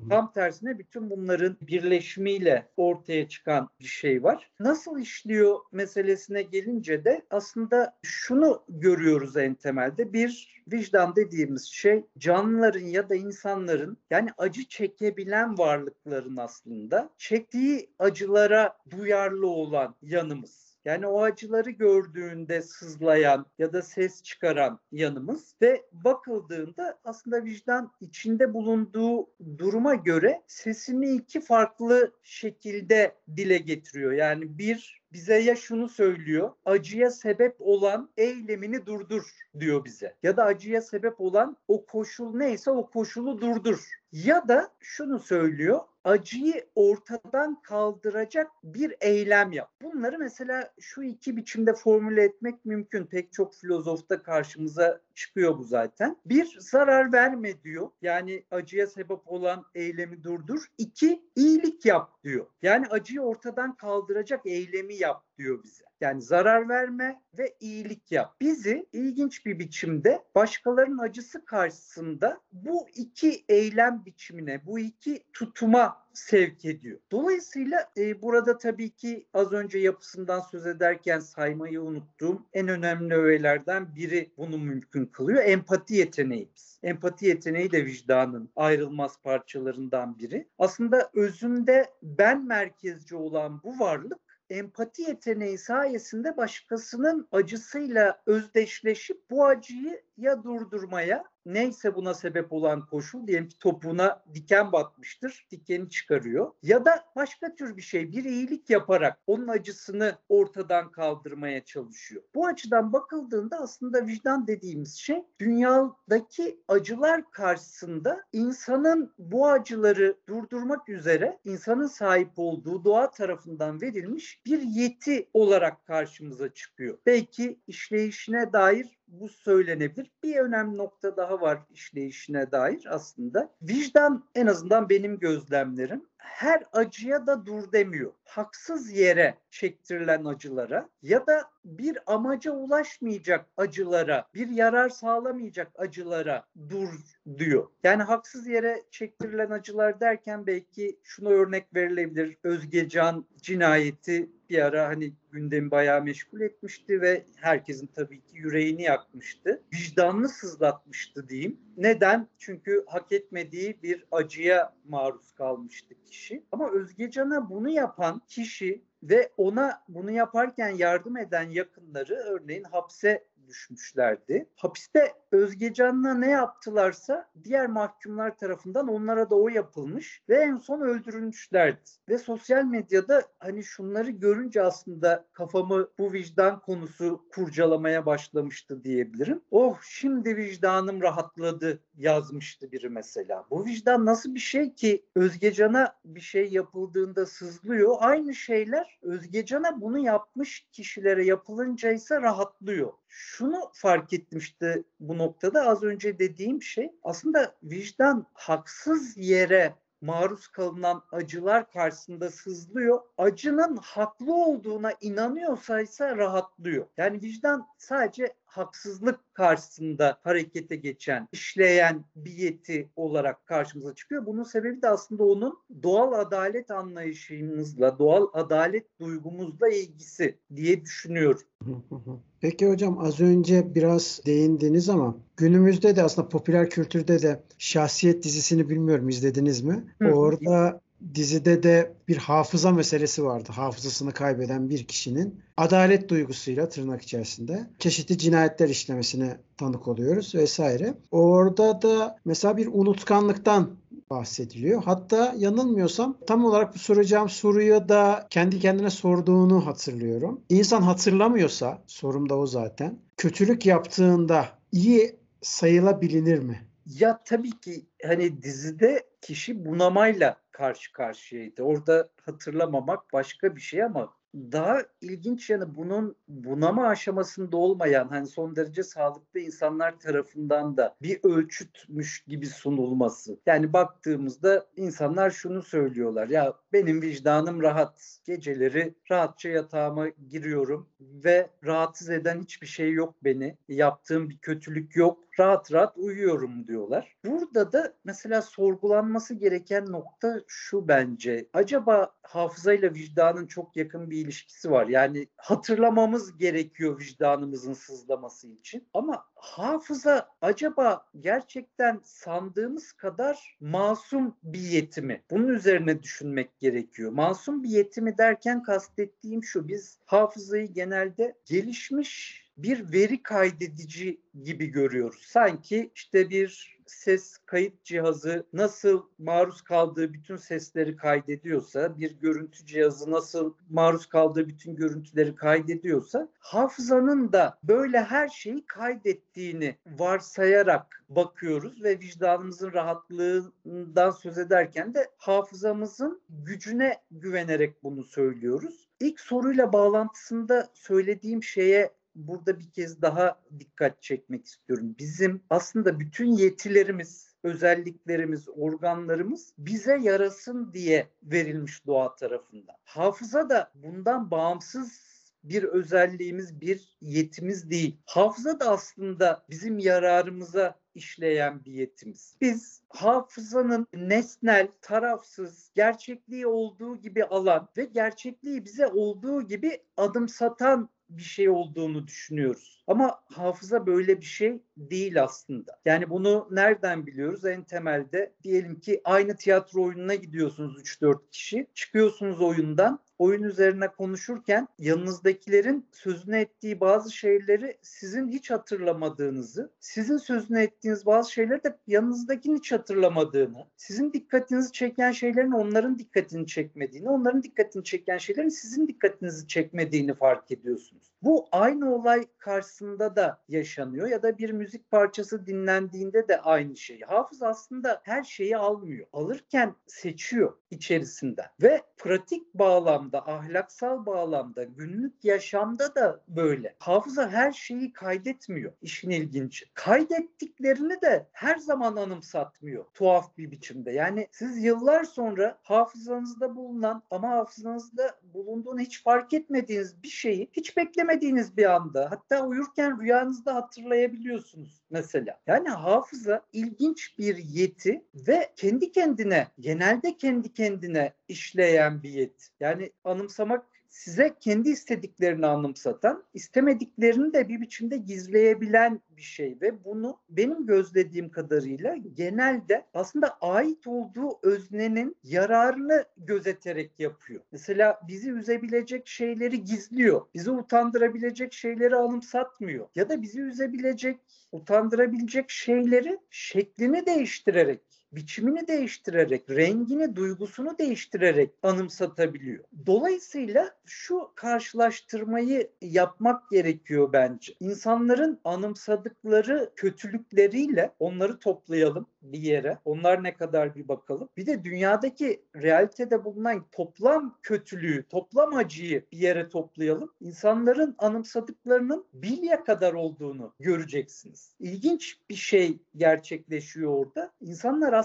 Tam 0.10 0.31
tersine 0.31 0.79
bütün 0.79 1.10
bunların 1.10 1.57
birleşimiyle 1.62 2.67
ortaya 2.77 3.29
çıkan 3.29 3.69
bir 3.79 3.86
şey 3.86 4.24
var. 4.24 4.51
Nasıl 4.60 5.00
işliyor 5.00 5.60
meselesine 5.72 6.41
gelince 6.41 7.05
de 7.05 7.25
aslında 7.29 7.98
şunu 8.03 8.63
görüyoruz 8.69 9.38
en 9.38 9.55
temelde. 9.55 10.13
Bir 10.13 10.63
vicdan 10.72 11.15
dediğimiz 11.15 11.65
şey 11.65 12.05
canlıların 12.17 12.86
ya 12.86 13.10
da 13.10 13.15
insanların 13.15 13.98
yani 14.10 14.29
acı 14.38 14.67
çekebilen 14.67 15.57
varlıkların 15.57 16.38
aslında 16.38 17.10
çektiği 17.17 17.89
acılara 18.00 18.77
duyarlı 18.89 19.48
olan 19.48 19.95
yanımız. 20.01 20.64
Yani 20.85 21.07
o 21.07 21.21
acıları 21.21 21.69
gördüğünde 21.69 22.61
sızlayan 22.61 23.45
ya 23.59 23.73
da 23.73 23.81
ses 23.81 24.23
çıkaran 24.23 24.79
yanımız 24.91 25.55
ve 25.61 25.85
bakıldığında 25.91 26.99
aslında 27.03 27.45
vicdan 27.45 27.91
içinde 28.01 28.53
bulunduğu 28.53 29.29
duruma 29.57 29.95
göre 29.95 30.43
sesini 30.47 31.11
iki 31.11 31.41
farklı 31.41 32.11
şekilde 32.23 33.15
dile 33.37 33.57
getiriyor. 33.57 34.11
Yani 34.11 34.57
bir 34.57 35.01
bize 35.13 35.35
ya 35.35 35.55
şunu 35.55 35.89
söylüyor. 35.89 36.51
Acıya 36.65 37.11
sebep 37.11 37.55
olan 37.59 38.09
eylemini 38.17 38.85
durdur 38.85 39.23
diyor 39.59 39.85
bize. 39.85 40.15
Ya 40.23 40.37
da 40.37 40.43
acıya 40.43 40.81
sebep 40.81 41.21
olan 41.21 41.57
o 41.67 41.85
koşul 41.85 42.35
neyse 42.35 42.71
o 42.71 42.89
koşulu 42.89 43.41
durdur. 43.41 43.89
Ya 44.11 44.47
da 44.47 44.71
şunu 44.79 45.19
söylüyor 45.19 45.79
acıyı 46.05 46.65
ortadan 46.75 47.62
kaldıracak 47.62 48.51
bir 48.63 48.95
eylem 49.01 49.51
yap. 49.51 49.71
Bunları 49.81 50.19
mesela 50.19 50.74
şu 50.79 51.03
iki 51.03 51.38
biçimde 51.38 51.74
formüle 51.74 52.24
etmek 52.24 52.65
mümkün. 52.65 53.05
Pek 53.05 53.33
çok 53.33 53.55
filozofta 53.55 54.24
karşımıza 54.24 55.01
çıkıyor 55.15 55.57
bu 55.57 55.63
zaten. 55.63 56.17
Bir, 56.25 56.57
zarar 56.59 57.13
verme 57.13 57.63
diyor. 57.63 57.89
Yani 58.01 58.45
acıya 58.51 58.88
sebep 58.88 59.19
olan 59.25 59.65
eylemi 59.75 60.24
durdur. 60.24 60.65
İki, 60.77 61.24
iyilik 61.35 61.85
yap 61.85 62.24
diyor. 62.24 62.45
Yani 62.62 62.88
acıyı 62.88 63.21
ortadan 63.21 63.75
kaldıracak 63.75 64.45
eylemi 64.45 64.95
yap 64.95 65.24
diyor 65.38 65.63
bize. 65.63 65.85
Yani 66.05 66.21
zarar 66.21 66.69
verme 66.69 67.21
ve 67.38 67.55
iyilik 67.59 68.12
yap. 68.12 68.35
Bizi 68.41 68.85
ilginç 68.93 69.45
bir 69.45 69.59
biçimde 69.59 70.24
başkalarının 70.35 70.97
acısı 70.97 71.45
karşısında 71.45 72.41
bu 72.51 72.88
iki 72.95 73.45
eylem 73.50 74.05
biçimine, 74.05 74.65
bu 74.65 74.79
iki 74.79 75.24
tutuma 75.33 76.05
sevk 76.13 76.65
ediyor. 76.65 77.00
Dolayısıyla 77.12 77.89
e, 77.97 78.21
burada 78.21 78.57
tabii 78.57 78.89
ki 78.89 79.27
az 79.33 79.53
önce 79.53 79.79
yapısından 79.79 80.39
söz 80.39 80.67
ederken 80.67 81.19
saymayı 81.19 81.81
unuttuğum 81.81 82.45
en 82.53 82.67
önemli 82.67 83.15
öğelerden 83.15 83.95
biri 83.95 84.31
bunu 84.38 84.57
mümkün 84.57 85.05
kılıyor. 85.05 85.43
Empati 85.43 85.95
yeteneğimiz. 85.95 86.79
Empati 86.83 87.25
yeteneği 87.25 87.71
de 87.71 87.85
vicdanın 87.85 88.50
ayrılmaz 88.55 89.21
parçalarından 89.21 90.19
biri. 90.19 90.47
Aslında 90.57 91.09
özünde 91.13 91.85
ben 92.01 92.45
merkezci 92.45 93.15
olan 93.15 93.63
bu 93.63 93.79
varlık 93.79 94.25
empati 94.49 95.01
yeteneği 95.01 95.57
sayesinde 95.57 96.37
başkasının 96.37 97.27
acısıyla 97.31 98.21
özdeşleşip 98.25 99.29
bu 99.29 99.45
acıyı 99.45 100.03
ya 100.17 100.43
durdurmaya 100.43 101.23
neyse 101.45 101.95
buna 101.95 102.13
sebep 102.13 102.53
olan 102.53 102.85
koşul 102.85 103.27
diyelim 103.27 103.49
ki 103.49 103.59
topuğuna 103.59 104.23
diken 104.33 104.71
batmıştır. 104.71 105.47
Dikeni 105.51 105.89
çıkarıyor. 105.89 106.51
Ya 106.63 106.85
da 106.85 107.05
başka 107.15 107.55
tür 107.55 107.77
bir 107.77 107.81
şey 107.81 108.11
bir 108.11 108.23
iyilik 108.23 108.69
yaparak 108.69 109.19
onun 109.27 109.47
acısını 109.47 110.17
ortadan 110.29 110.91
kaldırmaya 110.91 111.65
çalışıyor. 111.65 112.23
Bu 112.35 112.47
açıdan 112.47 112.93
bakıldığında 112.93 113.57
aslında 113.59 114.07
vicdan 114.07 114.47
dediğimiz 114.47 114.95
şey 114.95 115.23
dünyadaki 115.39 116.59
acılar 116.67 117.31
karşısında 117.31 118.23
insanın 118.33 119.13
bu 119.19 119.47
acıları 119.47 120.17
durdurmak 120.29 120.89
üzere 120.89 121.39
insanın 121.43 121.87
sahip 121.87 122.31
olduğu 122.35 122.85
doğa 122.85 123.11
tarafından 123.11 123.81
verilmiş 123.81 124.41
bir 124.45 124.61
yeti 124.61 125.29
olarak 125.33 125.85
karşımıza 125.85 126.53
çıkıyor. 126.53 126.97
Belki 127.05 127.59
işleyişine 127.67 128.53
dair 128.53 128.99
bu 129.19 129.29
söylenebilir. 129.29 130.12
Bir 130.24 130.36
önemli 130.36 130.77
nokta 130.77 131.17
daha 131.17 131.41
var 131.41 131.60
işleyişine 131.69 132.51
dair 132.51 132.86
aslında. 132.89 133.50
Vicdan 133.62 134.29
en 134.36 134.48
azından 134.48 134.89
benim 134.89 135.19
gözlemlerim 135.19 136.05
her 136.25 136.63
acıya 136.74 137.27
da 137.27 137.45
dur 137.45 137.72
demiyor. 137.72 138.13
Haksız 138.25 138.91
yere 138.91 139.38
çektirilen 139.50 140.25
acılara 140.25 140.89
ya 141.01 141.27
da 141.27 141.41
bir 141.65 141.98
amaca 142.07 142.51
ulaşmayacak 142.51 143.45
acılara, 143.57 144.27
bir 144.34 144.48
yarar 144.48 144.89
sağlamayacak 144.89 145.72
acılara 145.75 146.45
dur 146.69 146.89
diyor. 147.38 147.67
Yani 147.84 148.03
haksız 148.03 148.48
yere 148.48 148.84
çektirilen 148.91 149.50
acılar 149.50 150.00
derken 150.00 150.48
belki 150.48 151.00
şuna 151.03 151.29
örnek 151.29 151.75
verilebilir. 151.75 152.38
Özgecan 152.43 153.25
cinayeti 153.41 154.29
bir 154.49 154.59
ara 154.59 154.87
hani 154.87 155.13
gündemi 155.31 155.71
bayağı 155.71 156.03
meşgul 156.03 156.41
etmişti 156.41 157.01
ve 157.01 157.25
herkesin 157.35 157.87
tabii 157.87 158.21
ki 158.21 158.37
yüreğini 158.37 158.81
yakmıştı. 158.81 159.63
Vicdanını 159.73 160.29
sızlatmıştı 160.29 161.29
diyeyim. 161.29 161.59
Neden? 161.77 162.27
Çünkü 162.37 162.85
hak 162.87 163.11
etmediği 163.11 163.83
bir 163.83 164.05
acıya 164.11 164.75
maruz 164.85 165.31
kalmıştı 165.31 165.95
kişi. 166.05 166.43
Ama 166.51 166.71
Özgecan'a 166.71 167.49
bunu 167.49 167.69
yapan 167.69 168.21
kişi 168.27 168.83
ve 169.03 169.31
ona 169.37 169.83
bunu 169.87 170.11
yaparken 170.11 170.69
yardım 170.69 171.17
eden 171.17 171.49
yakınları 171.49 172.15
örneğin 172.15 172.63
hapse 172.63 173.23
düşmüşlerdi. 173.47 174.49
Hapiste 174.55 175.13
Özgecan'la 175.35 176.13
ne 176.13 176.29
yaptılarsa 176.29 177.29
diğer 177.43 177.67
mahkumlar 177.67 178.37
tarafından 178.37 178.87
onlara 178.87 179.29
da 179.29 179.35
o 179.35 179.49
yapılmış 179.49 180.21
ve 180.29 180.35
en 180.35 180.57
son 180.57 180.81
öldürülmüşlerdi. 180.81 181.79
Ve 182.09 182.17
sosyal 182.17 182.63
medyada 182.63 183.23
hani 183.39 183.63
şunları 183.63 184.11
görünce 184.11 184.61
aslında 184.61 185.25
kafamı 185.33 185.87
bu 185.99 186.13
vicdan 186.13 186.59
konusu 186.59 187.25
kurcalamaya 187.31 188.05
başlamıştı 188.05 188.83
diyebilirim. 188.83 189.41
Oh 189.51 189.81
şimdi 189.81 190.37
vicdanım 190.37 191.01
rahatladı 191.01 191.79
yazmıştı 191.97 192.71
biri 192.71 192.89
mesela. 192.89 193.45
Bu 193.49 193.65
vicdan 193.65 194.05
nasıl 194.05 194.35
bir 194.35 194.39
şey 194.39 194.73
ki 194.73 195.05
Özgecan'a 195.15 195.95
bir 196.05 196.21
şey 196.21 196.51
yapıldığında 196.51 197.25
sızlıyor. 197.25 197.95
Aynı 197.99 198.35
şeyler 198.35 198.99
Özgecan'a 199.01 199.81
bunu 199.81 199.99
yapmış 199.99 200.67
kişilere 200.71 201.25
yapılınca 201.25 201.91
ise 201.91 202.21
rahatlıyor. 202.21 202.93
Şunu 203.07 203.71
fark 203.73 204.13
ettim 204.13 204.39
işte 204.39 204.83
bu 204.99 205.17
noktada 205.25 205.62
az 205.67 205.84
önce 205.84 206.20
dediğim 206.20 206.62
şey 206.62 206.91
aslında 207.03 207.55
vicdan 207.63 208.25
haksız 208.34 209.17
yere 209.17 209.75
maruz 210.01 210.48
kalınan 210.48 211.03
acılar 211.12 211.72
karşısında 211.72 212.29
sızlıyor. 212.29 213.01
Acının 213.17 213.77
haklı 213.77 214.34
olduğuna 214.34 214.91
inanıyorsa 215.01 215.82
ise 215.82 216.15
rahatlıyor. 216.17 216.88
Yani 216.98 217.22
vicdan 217.22 217.67
sadece 217.77 218.34
haksızlık 218.57 219.19
karşısında 219.33 220.17
harekete 220.24 220.75
geçen, 220.75 221.27
işleyen 221.31 222.05
bir 222.15 222.31
yeti 222.31 222.89
olarak 222.95 223.45
karşımıza 223.45 223.95
çıkıyor. 223.95 224.25
Bunun 224.25 224.44
sebebi 224.44 224.81
de 224.81 224.89
aslında 224.89 225.24
onun 225.24 225.57
doğal 225.83 226.13
adalet 226.13 226.72
anlayışımızla, 226.72 228.00
doğal 228.00 228.27
adalet 228.33 229.00
duygumuzla 229.00 229.70
ilgisi 229.70 230.37
diye 230.55 230.81
düşünüyorum. 230.81 231.41
Peki 232.41 232.70
hocam 232.70 232.98
az 233.00 233.22
önce 233.22 233.75
biraz 233.75 234.22
değindiniz 234.25 234.89
ama 234.89 235.18
günümüzde 235.37 235.96
de 235.96 236.03
aslında 236.03 236.29
popüler 236.29 236.70
kültürde 236.70 237.22
de 237.22 237.44
Şahsiyet 237.57 238.24
dizisini 238.24 238.70
bilmiyorum 238.70 239.09
izlediniz 239.09 239.61
mi? 239.61 239.83
Orada 240.01 240.81
dizide 241.13 241.63
de 241.63 241.94
bir 242.07 242.18
hafıza 242.18 242.72
meselesi 242.72 243.24
vardı. 243.24 243.50
Hafızasını 243.51 244.11
kaybeden 244.11 244.70
bir 244.70 244.83
kişinin 244.83 245.41
adalet 245.57 246.09
duygusuyla 246.09 246.70
tırnak 246.70 247.01
içerisinde 247.01 247.70
çeşitli 247.79 248.18
cinayetler 248.18 248.70
işlemesine 248.70 249.37
tanık 249.57 249.87
oluyoruz 249.87 250.35
vesaire. 250.35 250.94
Orada 251.11 251.81
da 251.81 252.18
mesela 252.25 252.57
bir 252.57 252.68
unutkanlıktan 252.68 253.70
bahsediliyor. 254.09 254.83
Hatta 254.83 255.35
yanılmıyorsam 255.37 256.18
tam 256.27 256.46
olarak 256.46 256.75
bu 256.75 256.79
soracağım 256.79 257.29
soruyu 257.29 257.89
da 257.89 258.27
kendi 258.29 258.59
kendine 258.59 258.89
sorduğunu 258.89 259.65
hatırlıyorum. 259.65 260.41
İnsan 260.50 260.81
hatırlamıyorsa, 260.81 261.83
sorum 261.87 262.29
da 262.29 262.37
o 262.37 262.46
zaten, 262.46 263.00
kötülük 263.18 263.65
yaptığında 263.65 264.46
iyi 264.72 265.15
sayılabilir 265.41 266.39
mi? 266.39 266.61
Ya 266.85 267.24
tabii 267.25 267.59
ki 267.59 267.85
hani 268.05 268.41
dizide 268.41 269.03
kişi 269.22 269.65
bunamayla 269.65 270.37
karşı 270.55 270.94
karşıyaydı. 270.94 271.63
Orada 271.63 272.09
hatırlamamak 272.25 273.13
başka 273.13 273.55
bir 273.55 273.61
şey 273.61 273.83
ama 273.83 274.13
daha 274.35 274.81
ilginç 275.01 275.50
yanı 275.50 275.75
bunun 275.75 276.15
bunama 276.27 276.87
aşamasında 276.87 277.57
olmayan 277.57 278.07
hani 278.07 278.27
son 278.27 278.55
derece 278.55 278.83
sağlıklı 278.83 279.39
insanlar 279.39 280.00
tarafından 280.00 280.77
da 280.77 280.96
bir 281.01 281.20
ölçütmüş 281.24 282.24
gibi 282.27 282.48
sunulması. 282.48 283.39
Yani 283.46 283.74
baktığımızda 283.74 284.65
insanlar 284.75 285.29
şunu 285.29 285.61
söylüyorlar 285.61 286.29
ya 286.29 286.53
benim 286.74 287.01
vicdanım 287.01 287.61
rahat. 287.61 288.20
Geceleri 288.25 288.96
rahatça 289.11 289.50
yatağıma 289.50 290.07
giriyorum 290.29 290.89
ve 291.00 291.50
rahatsız 291.65 292.09
eden 292.09 292.41
hiçbir 292.41 292.68
şey 292.68 292.91
yok 292.91 293.15
beni. 293.24 293.57
Yaptığım 293.68 294.29
bir 294.29 294.37
kötülük 294.37 294.96
yok. 294.96 295.25
Rahat 295.39 295.71
rahat 295.71 295.98
uyuyorum 295.98 296.67
diyorlar. 296.67 297.15
Burada 297.25 297.71
da 297.71 297.93
mesela 298.03 298.41
sorgulanması 298.41 299.33
gereken 299.33 299.91
nokta 299.91 300.41
şu 300.48 300.87
bence. 300.87 301.50
Acaba 301.53 302.15
hafızayla 302.21 302.93
vicdanın 302.93 303.48
çok 303.48 303.77
yakın 303.77 304.09
bir 304.09 304.17
ilişkisi 304.17 304.71
var. 304.71 304.87
Yani 304.87 305.27
hatırlamamız 305.37 306.37
gerekiyor 306.37 307.00
vicdanımızın 307.00 307.74
sızlaması 307.74 308.48
için. 308.48 308.87
Ama 308.93 309.25
hafıza 309.35 310.29
acaba 310.41 311.05
gerçekten 311.19 312.01
sandığımız 312.03 312.91
kadar 312.91 313.57
masum 313.59 314.37
bir 314.43 314.59
yetimi? 314.59 315.24
Bunun 315.31 315.48
üzerine 315.48 316.03
düşünmek 316.03 316.59
gerekiyor. 316.59 317.11
Masum 317.11 317.63
bir 317.63 317.69
yetimi 317.69 318.17
derken 318.17 318.63
kastettiğim 318.63 319.43
şu. 319.43 319.67
Biz 319.67 320.00
hafızayı 320.05 320.67
genelde 320.67 321.37
gelişmiş 321.45 322.45
bir 322.57 322.91
veri 322.91 323.24
kaydedici 323.24 324.22
gibi 324.44 324.68
görüyoruz. 324.68 325.22
Sanki 325.25 325.91
işte 325.96 326.29
bir 326.29 326.75
ses 326.85 327.37
kayıt 327.37 327.83
cihazı 327.83 328.46
nasıl 328.53 329.05
maruz 329.18 329.61
kaldığı 329.61 330.13
bütün 330.13 330.37
sesleri 330.37 330.96
kaydediyorsa, 330.96 331.98
bir 331.98 332.11
görüntü 332.11 332.65
cihazı 332.65 333.11
nasıl 333.11 333.53
maruz 333.70 334.05
kaldığı 334.05 334.48
bütün 334.48 334.75
görüntüleri 334.75 335.35
kaydediyorsa, 335.35 336.29
hafızanın 336.39 337.33
da 337.33 337.59
böyle 337.63 338.01
her 338.01 338.27
şeyi 338.27 338.65
kaydettiğini 338.65 339.75
varsayarak 339.85 341.03
bakıyoruz 341.09 341.83
ve 341.83 342.00
vicdanımızın 342.00 342.74
rahatlığından 342.74 344.11
söz 344.11 344.37
ederken 344.37 344.94
de 344.94 345.07
hafızamızın 345.18 346.22
gücüne 346.29 346.98
güvenerek 347.11 347.83
bunu 347.83 348.03
söylüyoruz. 348.03 348.87
İlk 349.00 349.20
soruyla 349.20 349.74
bağlantısında 349.74 350.70
söylediğim 350.74 351.44
şeye 351.44 351.91
burada 352.15 352.59
bir 352.59 352.71
kez 352.71 353.01
daha 353.01 353.41
dikkat 353.59 354.01
çekmek 354.01 354.45
istiyorum. 354.45 354.95
Bizim 354.99 355.41
aslında 355.49 355.99
bütün 355.99 356.31
yetilerimiz 356.31 357.35
özelliklerimiz, 357.43 358.49
organlarımız 358.49 359.53
bize 359.57 359.97
yarasın 360.01 360.73
diye 360.73 361.09
verilmiş 361.23 361.85
doğa 361.85 362.15
tarafından. 362.15 362.75
Hafıza 362.83 363.49
da 363.49 363.71
bundan 363.75 364.31
bağımsız 364.31 365.15
bir 365.43 365.63
özelliğimiz, 365.63 366.61
bir 366.61 366.97
yetimiz 367.01 367.69
değil. 367.69 367.97
Hafıza 368.05 368.59
da 368.59 368.69
aslında 368.69 369.45
bizim 369.49 369.79
yararımıza 369.79 370.79
işleyen 370.95 371.65
bir 371.65 371.71
yetimiz. 371.71 372.37
Biz 372.41 372.81
hafızanın 372.89 373.87
nesnel, 373.93 374.67
tarafsız, 374.81 375.71
gerçekliği 375.75 376.47
olduğu 376.47 376.97
gibi 376.97 377.25
alan 377.25 377.69
ve 377.77 377.85
gerçekliği 377.85 378.65
bize 378.65 378.87
olduğu 378.87 379.41
gibi 379.41 379.83
adımsatan 379.97 380.89
bir 381.09 381.24
şey 381.24 381.50
olduğunu 381.50 382.07
düşünüyoruz. 382.07 382.83
Ama 382.87 383.20
hafıza 383.33 383.85
böyle 383.85 384.22
bir 384.22 384.25
şey 384.25 384.61
değil 384.77 385.24
aslında. 385.24 385.79
Yani 385.85 386.09
bunu 386.09 386.48
nereden 386.51 387.07
biliyoruz? 387.07 387.46
En 387.46 387.63
temelde 387.63 388.33
diyelim 388.44 388.79
ki 388.79 389.01
aynı 389.03 389.35
tiyatro 389.35 389.83
oyununa 389.83 390.15
gidiyorsunuz 390.15 390.81
3-4 390.81 391.29
kişi. 391.31 391.68
Çıkıyorsunuz 391.74 392.41
oyundan 392.41 393.00
oyun 393.19 393.43
üzerine 393.43 393.87
konuşurken 393.87 394.67
yanınızdakilerin 394.79 395.85
sözünü 395.91 396.37
ettiği 396.37 396.79
bazı 396.79 397.11
şeyleri 397.11 397.77
sizin 397.81 398.27
hiç 398.27 398.51
hatırlamadığınızı, 398.51 399.71
sizin 399.79 400.17
sözünü 400.17 400.61
ettiğiniz 400.61 401.05
bazı 401.05 401.31
şeyleri 401.31 401.63
de 401.63 401.77
yanınızdakinin 401.87 402.57
hiç 402.57 402.71
hatırlamadığını, 402.71 403.65
sizin 403.77 404.13
dikkatinizi 404.13 404.71
çeken 404.71 405.11
şeylerin 405.11 405.51
onların 405.51 405.99
dikkatini 405.99 406.47
çekmediğini, 406.47 407.09
onların 407.09 407.43
dikkatini 407.43 407.83
çeken 407.83 408.17
şeylerin 408.17 408.49
sizin 408.49 408.87
dikkatinizi 408.87 409.47
çekmediğini 409.47 410.13
fark 410.13 410.51
ediyorsunuz. 410.51 411.14
Bu 411.25 411.48
aynı 411.51 411.96
olay 411.96 412.27
karşısında 412.38 413.16
da 413.16 413.42
yaşanıyor 413.48 414.07
ya 414.07 414.24
da 414.24 414.38
bir 414.38 414.50
müzik 414.50 414.92
parçası 414.92 415.46
dinlendiğinde 415.46 416.27
de 416.27 416.42
aynı 416.42 416.77
şey. 416.77 417.01
Hafız 417.01 417.44
aslında 417.44 418.01
her 418.03 418.24
şeyi 418.24 418.57
almıyor. 418.57 419.07
Alırken 419.14 419.75
seçiyor 419.88 420.53
içerisinde 420.72 421.46
ve 421.61 421.81
pratik 421.98 422.53
bağlamda, 422.53 423.27
ahlaksal 423.27 424.05
bağlamda, 424.05 424.64
günlük 424.64 425.25
yaşamda 425.25 425.96
da 425.96 426.22
böyle. 426.27 426.75
Hafıza 426.79 427.29
her 427.29 427.51
şeyi 427.51 427.94
kaydetmiyor. 427.94 428.74
İşin 428.81 429.09
ilginci. 429.09 429.66
Kaydettiklerini 429.74 431.01
de 431.01 431.27
her 431.31 431.57
zaman 431.57 431.96
anımsatmıyor. 431.96 432.85
Tuhaf 432.94 433.38
bir 433.38 433.51
biçimde. 433.51 433.92
Yani 433.92 434.27
siz 434.31 434.64
yıllar 434.64 435.03
sonra 435.03 435.57
hafızanızda 435.61 436.55
bulunan 436.55 437.03
ama 437.11 437.29
hafızanızda 437.29 438.20
bulunduğunu 438.33 438.79
hiç 438.79 439.03
fark 439.03 439.33
etmediğiniz 439.33 440.03
bir 440.03 440.07
şeyi 440.07 440.50
hiç 440.53 440.77
beklemediğiniz 441.15 441.57
bir 441.57 441.75
anda 441.75 442.07
hatta 442.11 442.45
uyurken 442.45 443.01
rüyanızda 443.01 443.55
hatırlayabiliyorsunuz 443.55 444.81
mesela. 444.89 445.39
Yani 445.47 445.69
hafıza 445.69 446.41
ilginç 446.53 447.19
bir 447.19 447.37
yeti 447.37 448.05
ve 448.15 448.51
kendi 448.55 448.91
kendine 448.91 449.47
genelde 449.59 450.17
kendi 450.17 450.53
kendine 450.53 451.13
işleyen 451.27 452.03
bir 452.03 452.09
yeti. 452.09 452.46
Yani 452.59 452.92
anımsamak 453.03 453.66
size 453.96 454.35
kendi 454.40 454.70
istediklerini 454.70 455.46
anımsatan, 455.46 456.24
istemediklerini 456.33 457.33
de 457.33 457.50
bir 457.50 457.61
biçimde 457.61 457.98
gizleyebilen 457.98 459.01
bir 459.18 459.22
şey 459.22 459.57
ve 459.61 459.83
bunu 459.83 460.20
benim 460.29 460.66
gözlediğim 460.66 461.29
kadarıyla 461.29 461.96
genelde 462.14 462.85
aslında 462.94 463.38
ait 463.42 463.88
olduğu 463.88 464.40
öznenin 464.44 465.16
yararını 465.24 466.05
gözeterek 466.18 466.92
yapıyor. 467.00 467.42
Mesela 467.51 468.00
bizi 468.07 468.31
üzebilecek 468.31 469.07
şeyleri 469.07 469.64
gizliyor. 469.64 470.22
Bizi 470.33 470.51
utandırabilecek 470.51 471.53
şeyleri 471.53 471.96
anımsatmıyor. 471.96 472.88
Ya 472.96 473.09
da 473.09 473.22
bizi 473.22 473.42
üzebilecek, 473.42 474.20
utandırabilecek 474.51 475.50
şeyleri 475.50 476.20
şeklini 476.29 477.05
değiştirerek 477.05 477.95
biçimini 478.11 478.68
değiştirerek, 478.68 479.50
rengini, 479.50 480.15
duygusunu 480.15 480.77
değiştirerek 480.77 481.51
anımsatabiliyor. 481.63 482.63
Dolayısıyla 482.85 483.72
şu 483.85 484.31
karşılaştırmayı 484.35 485.70
yapmak 485.81 486.50
gerekiyor 486.51 487.13
bence. 487.13 487.53
İnsanların 487.59 488.39
anımsadıkları 488.44 489.72
kötülükleriyle 489.75 490.91
onları 491.00 491.39
toplayalım 491.39 492.07
bir 492.22 492.39
yere. 492.39 492.77
Onlar 492.85 493.24
ne 493.24 493.33
kadar 493.33 493.75
bir 493.75 493.87
bakalım. 493.87 494.29
Bir 494.37 494.46
de 494.46 494.63
dünyadaki 494.63 495.41
realitede 495.55 496.25
bulunan 496.25 496.65
toplam 496.72 497.37
kötülüğü, 497.41 498.03
toplam 498.09 498.55
acıyı 498.55 499.05
bir 499.11 499.18
yere 499.18 499.50
toplayalım. 499.50 500.11
İnsanların 500.20 500.96
anımsadıklarının 500.98 502.05
bilye 502.13 502.63
kadar 502.63 502.94
olduğunu 502.94 503.53
göreceksiniz. 503.59 504.55
İlginç 504.59 505.18
bir 505.29 505.35
şey 505.35 505.79
gerçekleşiyor 505.96 506.91
orada. 506.94 507.31
İnsanlar 507.41 507.94
aslında 507.94 508.04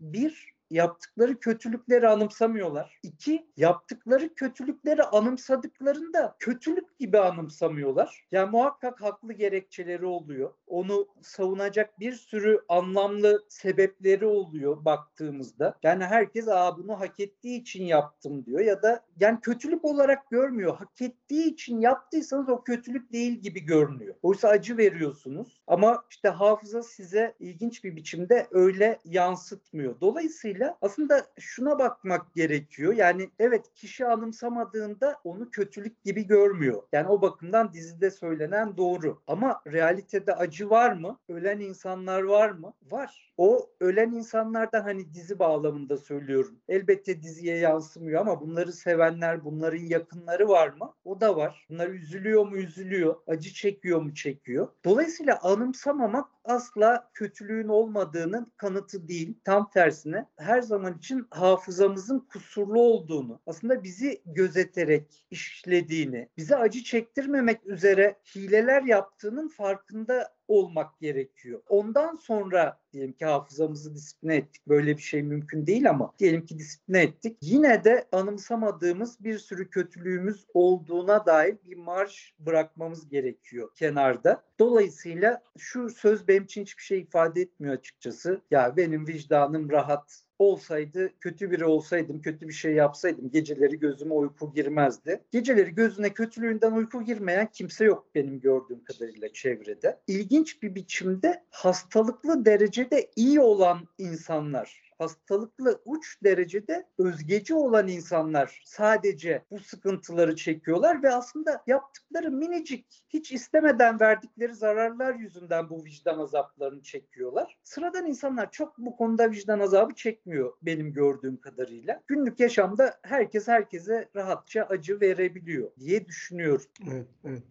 bir 0.00 0.53
yaptıkları 0.70 1.40
kötülükleri 1.40 2.08
anımsamıyorlar. 2.08 2.98
İki, 3.02 3.46
yaptıkları 3.56 4.34
kötülükleri 4.34 5.02
anımsadıklarında 5.02 6.36
kötülük 6.38 6.98
gibi 6.98 7.18
anımsamıyorlar. 7.18 8.26
Yani 8.32 8.50
muhakkak 8.50 9.02
haklı 9.02 9.32
gerekçeleri 9.32 10.06
oluyor. 10.06 10.54
Onu 10.66 11.08
savunacak 11.22 12.00
bir 12.00 12.12
sürü 12.12 12.60
anlamlı 12.68 13.44
sebepleri 13.48 14.26
oluyor 14.26 14.84
baktığımızda. 14.84 15.78
Yani 15.82 16.04
herkes 16.04 16.48
Aa, 16.48 16.78
bunu 16.78 17.00
hak 17.00 17.20
ettiği 17.20 17.60
için 17.60 17.84
yaptım 17.84 18.46
diyor 18.46 18.60
ya 18.60 18.82
da 18.82 19.04
yani 19.20 19.40
kötülük 19.40 19.84
olarak 19.84 20.30
görmüyor. 20.30 20.76
Hak 20.76 21.02
ettiği 21.02 21.52
için 21.52 21.80
yaptıysanız 21.80 22.48
o 22.48 22.64
kötülük 22.64 23.12
değil 23.12 23.32
gibi 23.32 23.60
görünüyor. 23.60 24.14
Oysa 24.22 24.48
acı 24.48 24.76
veriyorsunuz 24.76 25.62
ama 25.66 26.04
işte 26.10 26.28
hafıza 26.28 26.82
size 26.82 27.34
ilginç 27.40 27.84
bir 27.84 27.96
biçimde 27.96 28.46
öyle 28.50 28.98
yansıtmıyor. 29.04 30.00
Dolayısıyla 30.00 30.53
aslında 30.82 31.26
şuna 31.38 31.78
bakmak 31.78 32.34
gerekiyor. 32.34 32.94
Yani 32.94 33.30
evet 33.38 33.74
kişi 33.74 34.06
anımsamadığında 34.06 35.20
onu 35.24 35.50
kötülük 35.50 36.04
gibi 36.04 36.26
görmüyor. 36.26 36.82
Yani 36.92 37.08
o 37.08 37.22
bakımdan 37.22 37.72
dizide 37.72 38.10
söylenen 38.10 38.76
doğru. 38.76 39.22
Ama 39.26 39.60
realitede 39.66 40.34
acı 40.34 40.70
var 40.70 40.92
mı? 40.92 41.18
Ölen 41.28 41.60
insanlar 41.60 42.22
var 42.22 42.50
mı? 42.50 42.74
Var. 42.90 43.33
O 43.36 43.70
ölen 43.80 44.12
insanlardan 44.12 44.82
hani 44.82 45.14
dizi 45.14 45.38
bağlamında 45.38 45.96
söylüyorum. 45.96 46.58
Elbette 46.68 47.22
diziye 47.22 47.56
yansımıyor 47.56 48.20
ama 48.20 48.40
bunları 48.40 48.72
sevenler, 48.72 49.44
bunların 49.44 49.82
yakınları 49.82 50.48
var 50.48 50.68
mı? 50.68 50.94
O 51.04 51.20
da 51.20 51.36
var. 51.36 51.66
Bunlar 51.70 51.88
üzülüyor 51.88 52.46
mu? 52.46 52.56
Üzülüyor. 52.56 53.16
Acı 53.26 53.52
çekiyor 53.52 54.02
mu? 54.02 54.14
Çekiyor. 54.14 54.68
Dolayısıyla 54.84 55.38
anımsamamak 55.42 56.28
asla 56.44 57.10
kötülüğün 57.14 57.68
olmadığının 57.68 58.52
kanıtı 58.56 59.08
değil. 59.08 59.38
Tam 59.44 59.70
tersine 59.70 60.26
her 60.36 60.62
zaman 60.62 60.98
için 60.98 61.26
hafızamızın 61.30 62.18
kusurlu 62.18 62.80
olduğunu, 62.80 63.40
aslında 63.46 63.82
bizi 63.82 64.22
gözeterek 64.26 65.26
işlediğini, 65.30 66.28
bize 66.36 66.56
acı 66.56 66.82
çektirmemek 66.82 67.66
üzere 67.66 68.18
hileler 68.36 68.82
yaptığının 68.82 69.48
farkında 69.48 70.33
olmak 70.48 71.00
gerekiyor. 71.00 71.62
Ondan 71.68 72.16
sonra 72.16 72.78
diyelim 72.92 73.12
ki 73.12 73.24
hafızamızı 73.24 73.94
disipline 73.94 74.36
ettik. 74.36 74.68
Böyle 74.68 74.96
bir 74.96 75.02
şey 75.02 75.22
mümkün 75.22 75.66
değil 75.66 75.90
ama 75.90 76.12
diyelim 76.18 76.46
ki 76.46 76.58
disipline 76.58 77.02
ettik. 77.02 77.36
Yine 77.40 77.84
de 77.84 78.08
anımsamadığımız 78.12 79.24
bir 79.24 79.38
sürü 79.38 79.70
kötülüğümüz 79.70 80.46
olduğuna 80.54 81.26
dair 81.26 81.56
bir 81.64 81.76
marş 81.76 82.34
bırakmamız 82.38 83.08
gerekiyor 83.08 83.68
kenarda. 83.74 84.42
Dolayısıyla 84.58 85.42
şu 85.58 85.90
söz 85.90 86.28
benim 86.28 86.44
için 86.44 86.62
hiçbir 86.62 86.82
şey 86.82 87.00
ifade 87.00 87.40
etmiyor 87.40 87.74
açıkçası. 87.74 88.40
Ya 88.50 88.76
benim 88.76 89.06
vicdanım 89.06 89.70
rahat, 89.70 90.23
olsaydı, 90.38 91.12
kötü 91.20 91.50
biri 91.50 91.64
olsaydım, 91.64 92.22
kötü 92.22 92.48
bir 92.48 92.52
şey 92.52 92.72
yapsaydım 92.74 93.30
geceleri 93.30 93.78
gözüme 93.78 94.14
uyku 94.14 94.52
girmezdi. 94.54 95.20
Geceleri 95.30 95.74
gözüne 95.74 96.14
kötülüğünden 96.14 96.72
uyku 96.72 97.04
girmeyen 97.04 97.48
kimse 97.52 97.84
yok 97.84 98.06
benim 98.14 98.40
gördüğüm 98.40 98.84
kadarıyla 98.84 99.32
çevrede. 99.32 100.00
İlginç 100.06 100.62
bir 100.62 100.74
biçimde 100.74 101.44
hastalıklı 101.50 102.44
derecede 102.44 103.10
iyi 103.16 103.40
olan 103.40 103.88
insanlar 103.98 104.83
hastalıklı 104.98 105.82
uç 105.84 106.18
derecede 106.24 106.86
özgeci 106.98 107.54
olan 107.54 107.88
insanlar 107.88 108.62
sadece 108.64 109.44
bu 109.50 109.58
sıkıntıları 109.58 110.36
çekiyorlar 110.36 111.02
ve 111.02 111.10
aslında 111.10 111.62
yaptıkları 111.66 112.30
minicik 112.30 113.04
hiç 113.08 113.32
istemeden 113.32 114.00
verdikleri 114.00 114.54
zararlar 114.54 115.14
yüzünden 115.14 115.70
bu 115.70 115.84
vicdan 115.84 116.18
azaplarını 116.18 116.82
çekiyorlar. 116.82 117.58
Sıradan 117.64 118.06
insanlar 118.06 118.50
çok 118.50 118.78
bu 118.78 118.96
konuda 118.96 119.30
vicdan 119.30 119.60
azabı 119.60 119.94
çekmiyor 119.94 120.52
benim 120.62 120.92
gördüğüm 120.92 121.40
kadarıyla. 121.40 122.02
Günlük 122.06 122.40
yaşamda 122.40 122.98
herkes 123.02 123.48
herkese 123.48 124.08
rahatça 124.16 124.62
acı 124.62 125.00
verebiliyor 125.00 125.70
diye 125.80 126.06
düşünüyorum. 126.06 126.66
Evet, 126.90 127.06
evet. 127.24 127.42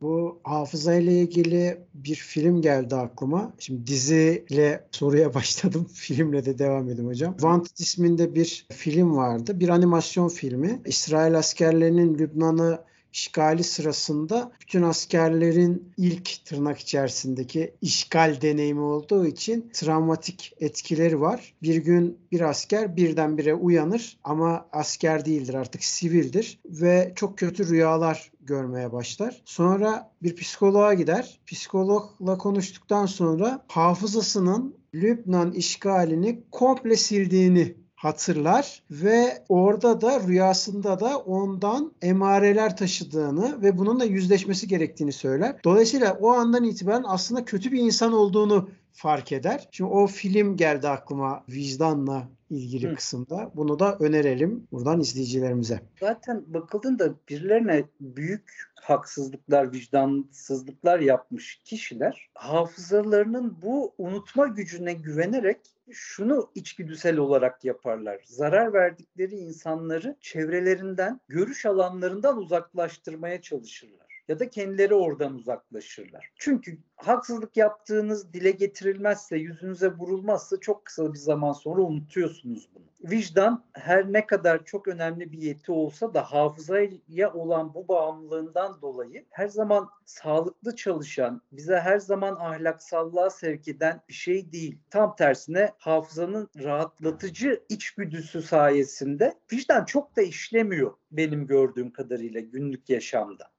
Bu 0.00 0.40
hafıza 0.44 0.94
ile 0.94 1.20
ilgili 1.20 1.78
bir 1.94 2.14
film 2.14 2.62
geldi 2.62 2.96
aklıma. 2.96 3.54
Şimdi 3.58 3.86
diziyle 3.86 4.88
soruya 4.92 5.34
başladım. 5.34 5.86
Filmle 5.94 6.44
de 6.44 6.58
devam 6.58 6.88
edeyim 6.88 7.10
hocam. 7.10 7.32
Wanted 7.32 7.78
isminde 7.78 8.34
bir 8.34 8.66
film 8.72 9.16
vardı. 9.16 9.60
Bir 9.60 9.68
animasyon 9.68 10.28
filmi. 10.28 10.82
İsrail 10.86 11.38
askerlerinin 11.38 12.18
Lübnan'ı 12.18 12.78
işgali 13.18 13.64
sırasında 13.64 14.52
bütün 14.60 14.82
askerlerin 14.82 15.92
ilk 15.96 16.44
tırnak 16.44 16.78
içerisindeki 16.78 17.74
işgal 17.80 18.40
deneyimi 18.40 18.80
olduğu 18.80 19.26
için 19.26 19.70
travmatik 19.72 20.52
etkileri 20.60 21.20
var. 21.20 21.54
Bir 21.62 21.76
gün 21.76 22.18
bir 22.32 22.40
asker 22.40 22.96
birdenbire 22.96 23.54
uyanır 23.54 24.18
ama 24.24 24.68
asker 24.72 25.24
değildir 25.24 25.54
artık 25.54 25.84
sivildir 25.84 26.60
ve 26.64 27.12
çok 27.16 27.38
kötü 27.38 27.68
rüyalar 27.68 28.32
görmeye 28.40 28.92
başlar. 28.92 29.42
Sonra 29.44 30.12
bir 30.22 30.36
psikoloğa 30.36 30.94
gider. 30.94 31.40
Psikologla 31.46 32.38
konuştuktan 32.38 33.06
sonra 33.06 33.64
hafızasının 33.68 34.78
Lübnan 34.94 35.52
işgalini 35.52 36.42
komple 36.50 36.96
sildiğini 36.96 37.74
hatırlar 37.98 38.82
ve 38.90 39.44
orada 39.48 40.00
da 40.00 40.20
rüyasında 40.20 41.00
da 41.00 41.18
ondan 41.18 41.92
emareler 42.02 42.76
taşıdığını 42.76 43.62
ve 43.62 43.78
bununla 43.78 44.04
yüzleşmesi 44.04 44.68
gerektiğini 44.68 45.12
söyler. 45.12 45.56
Dolayısıyla 45.64 46.18
o 46.20 46.30
andan 46.30 46.64
itibaren 46.64 47.04
aslında 47.06 47.44
kötü 47.44 47.72
bir 47.72 47.80
insan 47.80 48.12
olduğunu 48.12 48.70
fark 48.92 49.32
eder. 49.32 49.68
Şimdi 49.70 49.90
o 49.90 50.06
film 50.06 50.56
geldi 50.56 50.88
aklıma 50.88 51.44
vicdanla 51.48 52.28
ilgili 52.50 52.90
Hı. 52.90 52.94
kısımda. 52.94 53.50
Bunu 53.54 53.78
da 53.78 53.96
önerelim 54.00 54.66
buradan 54.72 55.00
izleyicilerimize. 55.00 55.80
Zaten 56.00 56.44
bakıldığında 56.46 57.14
birilerine 57.28 57.84
büyük 58.00 58.68
haksızlıklar, 58.74 59.72
vicdansızlıklar 59.72 61.00
yapmış 61.00 61.60
kişiler 61.64 62.30
hafızalarının 62.34 63.56
bu 63.62 63.94
unutma 63.98 64.46
gücüne 64.46 64.92
güvenerek 64.92 65.60
şunu 65.92 66.50
içgüdüsel 66.54 67.16
olarak 67.16 67.64
yaparlar. 67.64 68.20
Zarar 68.24 68.72
verdikleri 68.72 69.34
insanları 69.34 70.16
çevrelerinden, 70.20 71.20
görüş 71.28 71.66
alanlarından 71.66 72.36
uzaklaştırmaya 72.36 73.42
çalışırlar 73.42 74.07
ya 74.28 74.38
da 74.38 74.50
kendileri 74.50 74.94
oradan 74.94 75.34
uzaklaşırlar. 75.34 76.30
Çünkü 76.38 76.78
haksızlık 76.96 77.56
yaptığınız 77.56 78.32
dile 78.32 78.50
getirilmezse, 78.50 79.36
yüzünüze 79.36 79.92
vurulmazsa 79.92 80.60
çok 80.60 80.84
kısa 80.84 81.12
bir 81.12 81.18
zaman 81.18 81.52
sonra 81.52 81.82
unutuyorsunuz 81.82 82.68
bunu. 82.74 82.88
Vicdan 83.10 83.64
her 83.72 84.12
ne 84.12 84.26
kadar 84.26 84.64
çok 84.64 84.88
önemli 84.88 85.32
bir 85.32 85.38
yeti 85.38 85.72
olsa 85.72 86.14
da 86.14 86.22
hafızaya 86.22 87.32
olan 87.34 87.74
bu 87.74 87.88
bağımlılığından 87.88 88.82
dolayı 88.82 89.24
her 89.30 89.48
zaman 89.48 89.88
sağlıklı 90.04 90.76
çalışan, 90.76 91.42
bize 91.52 91.80
her 91.80 91.98
zaman 91.98 92.36
ahlaksallığa 92.36 93.30
sevk 93.30 93.68
eden 93.68 94.00
bir 94.08 94.14
şey 94.14 94.52
değil. 94.52 94.78
Tam 94.90 95.16
tersine 95.16 95.72
hafızanın 95.78 96.48
rahatlatıcı 96.64 97.62
içgüdüsü 97.68 98.42
sayesinde 98.42 99.34
vicdan 99.52 99.84
çok 99.84 100.16
da 100.16 100.22
işlemiyor 100.22 100.94
benim 101.10 101.46
gördüğüm 101.46 101.92
kadarıyla 101.92 102.40
günlük 102.40 102.90
yaşamda. 102.90 103.50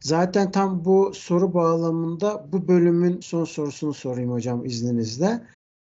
Zaten 0.00 0.50
tam 0.50 0.84
bu 0.84 1.12
soru 1.14 1.54
bağlamında 1.54 2.48
bu 2.52 2.68
bölümün 2.68 3.20
son 3.20 3.44
sorusunu 3.44 3.94
sorayım 3.94 4.32
hocam 4.32 4.64
izninizle. 4.64 5.42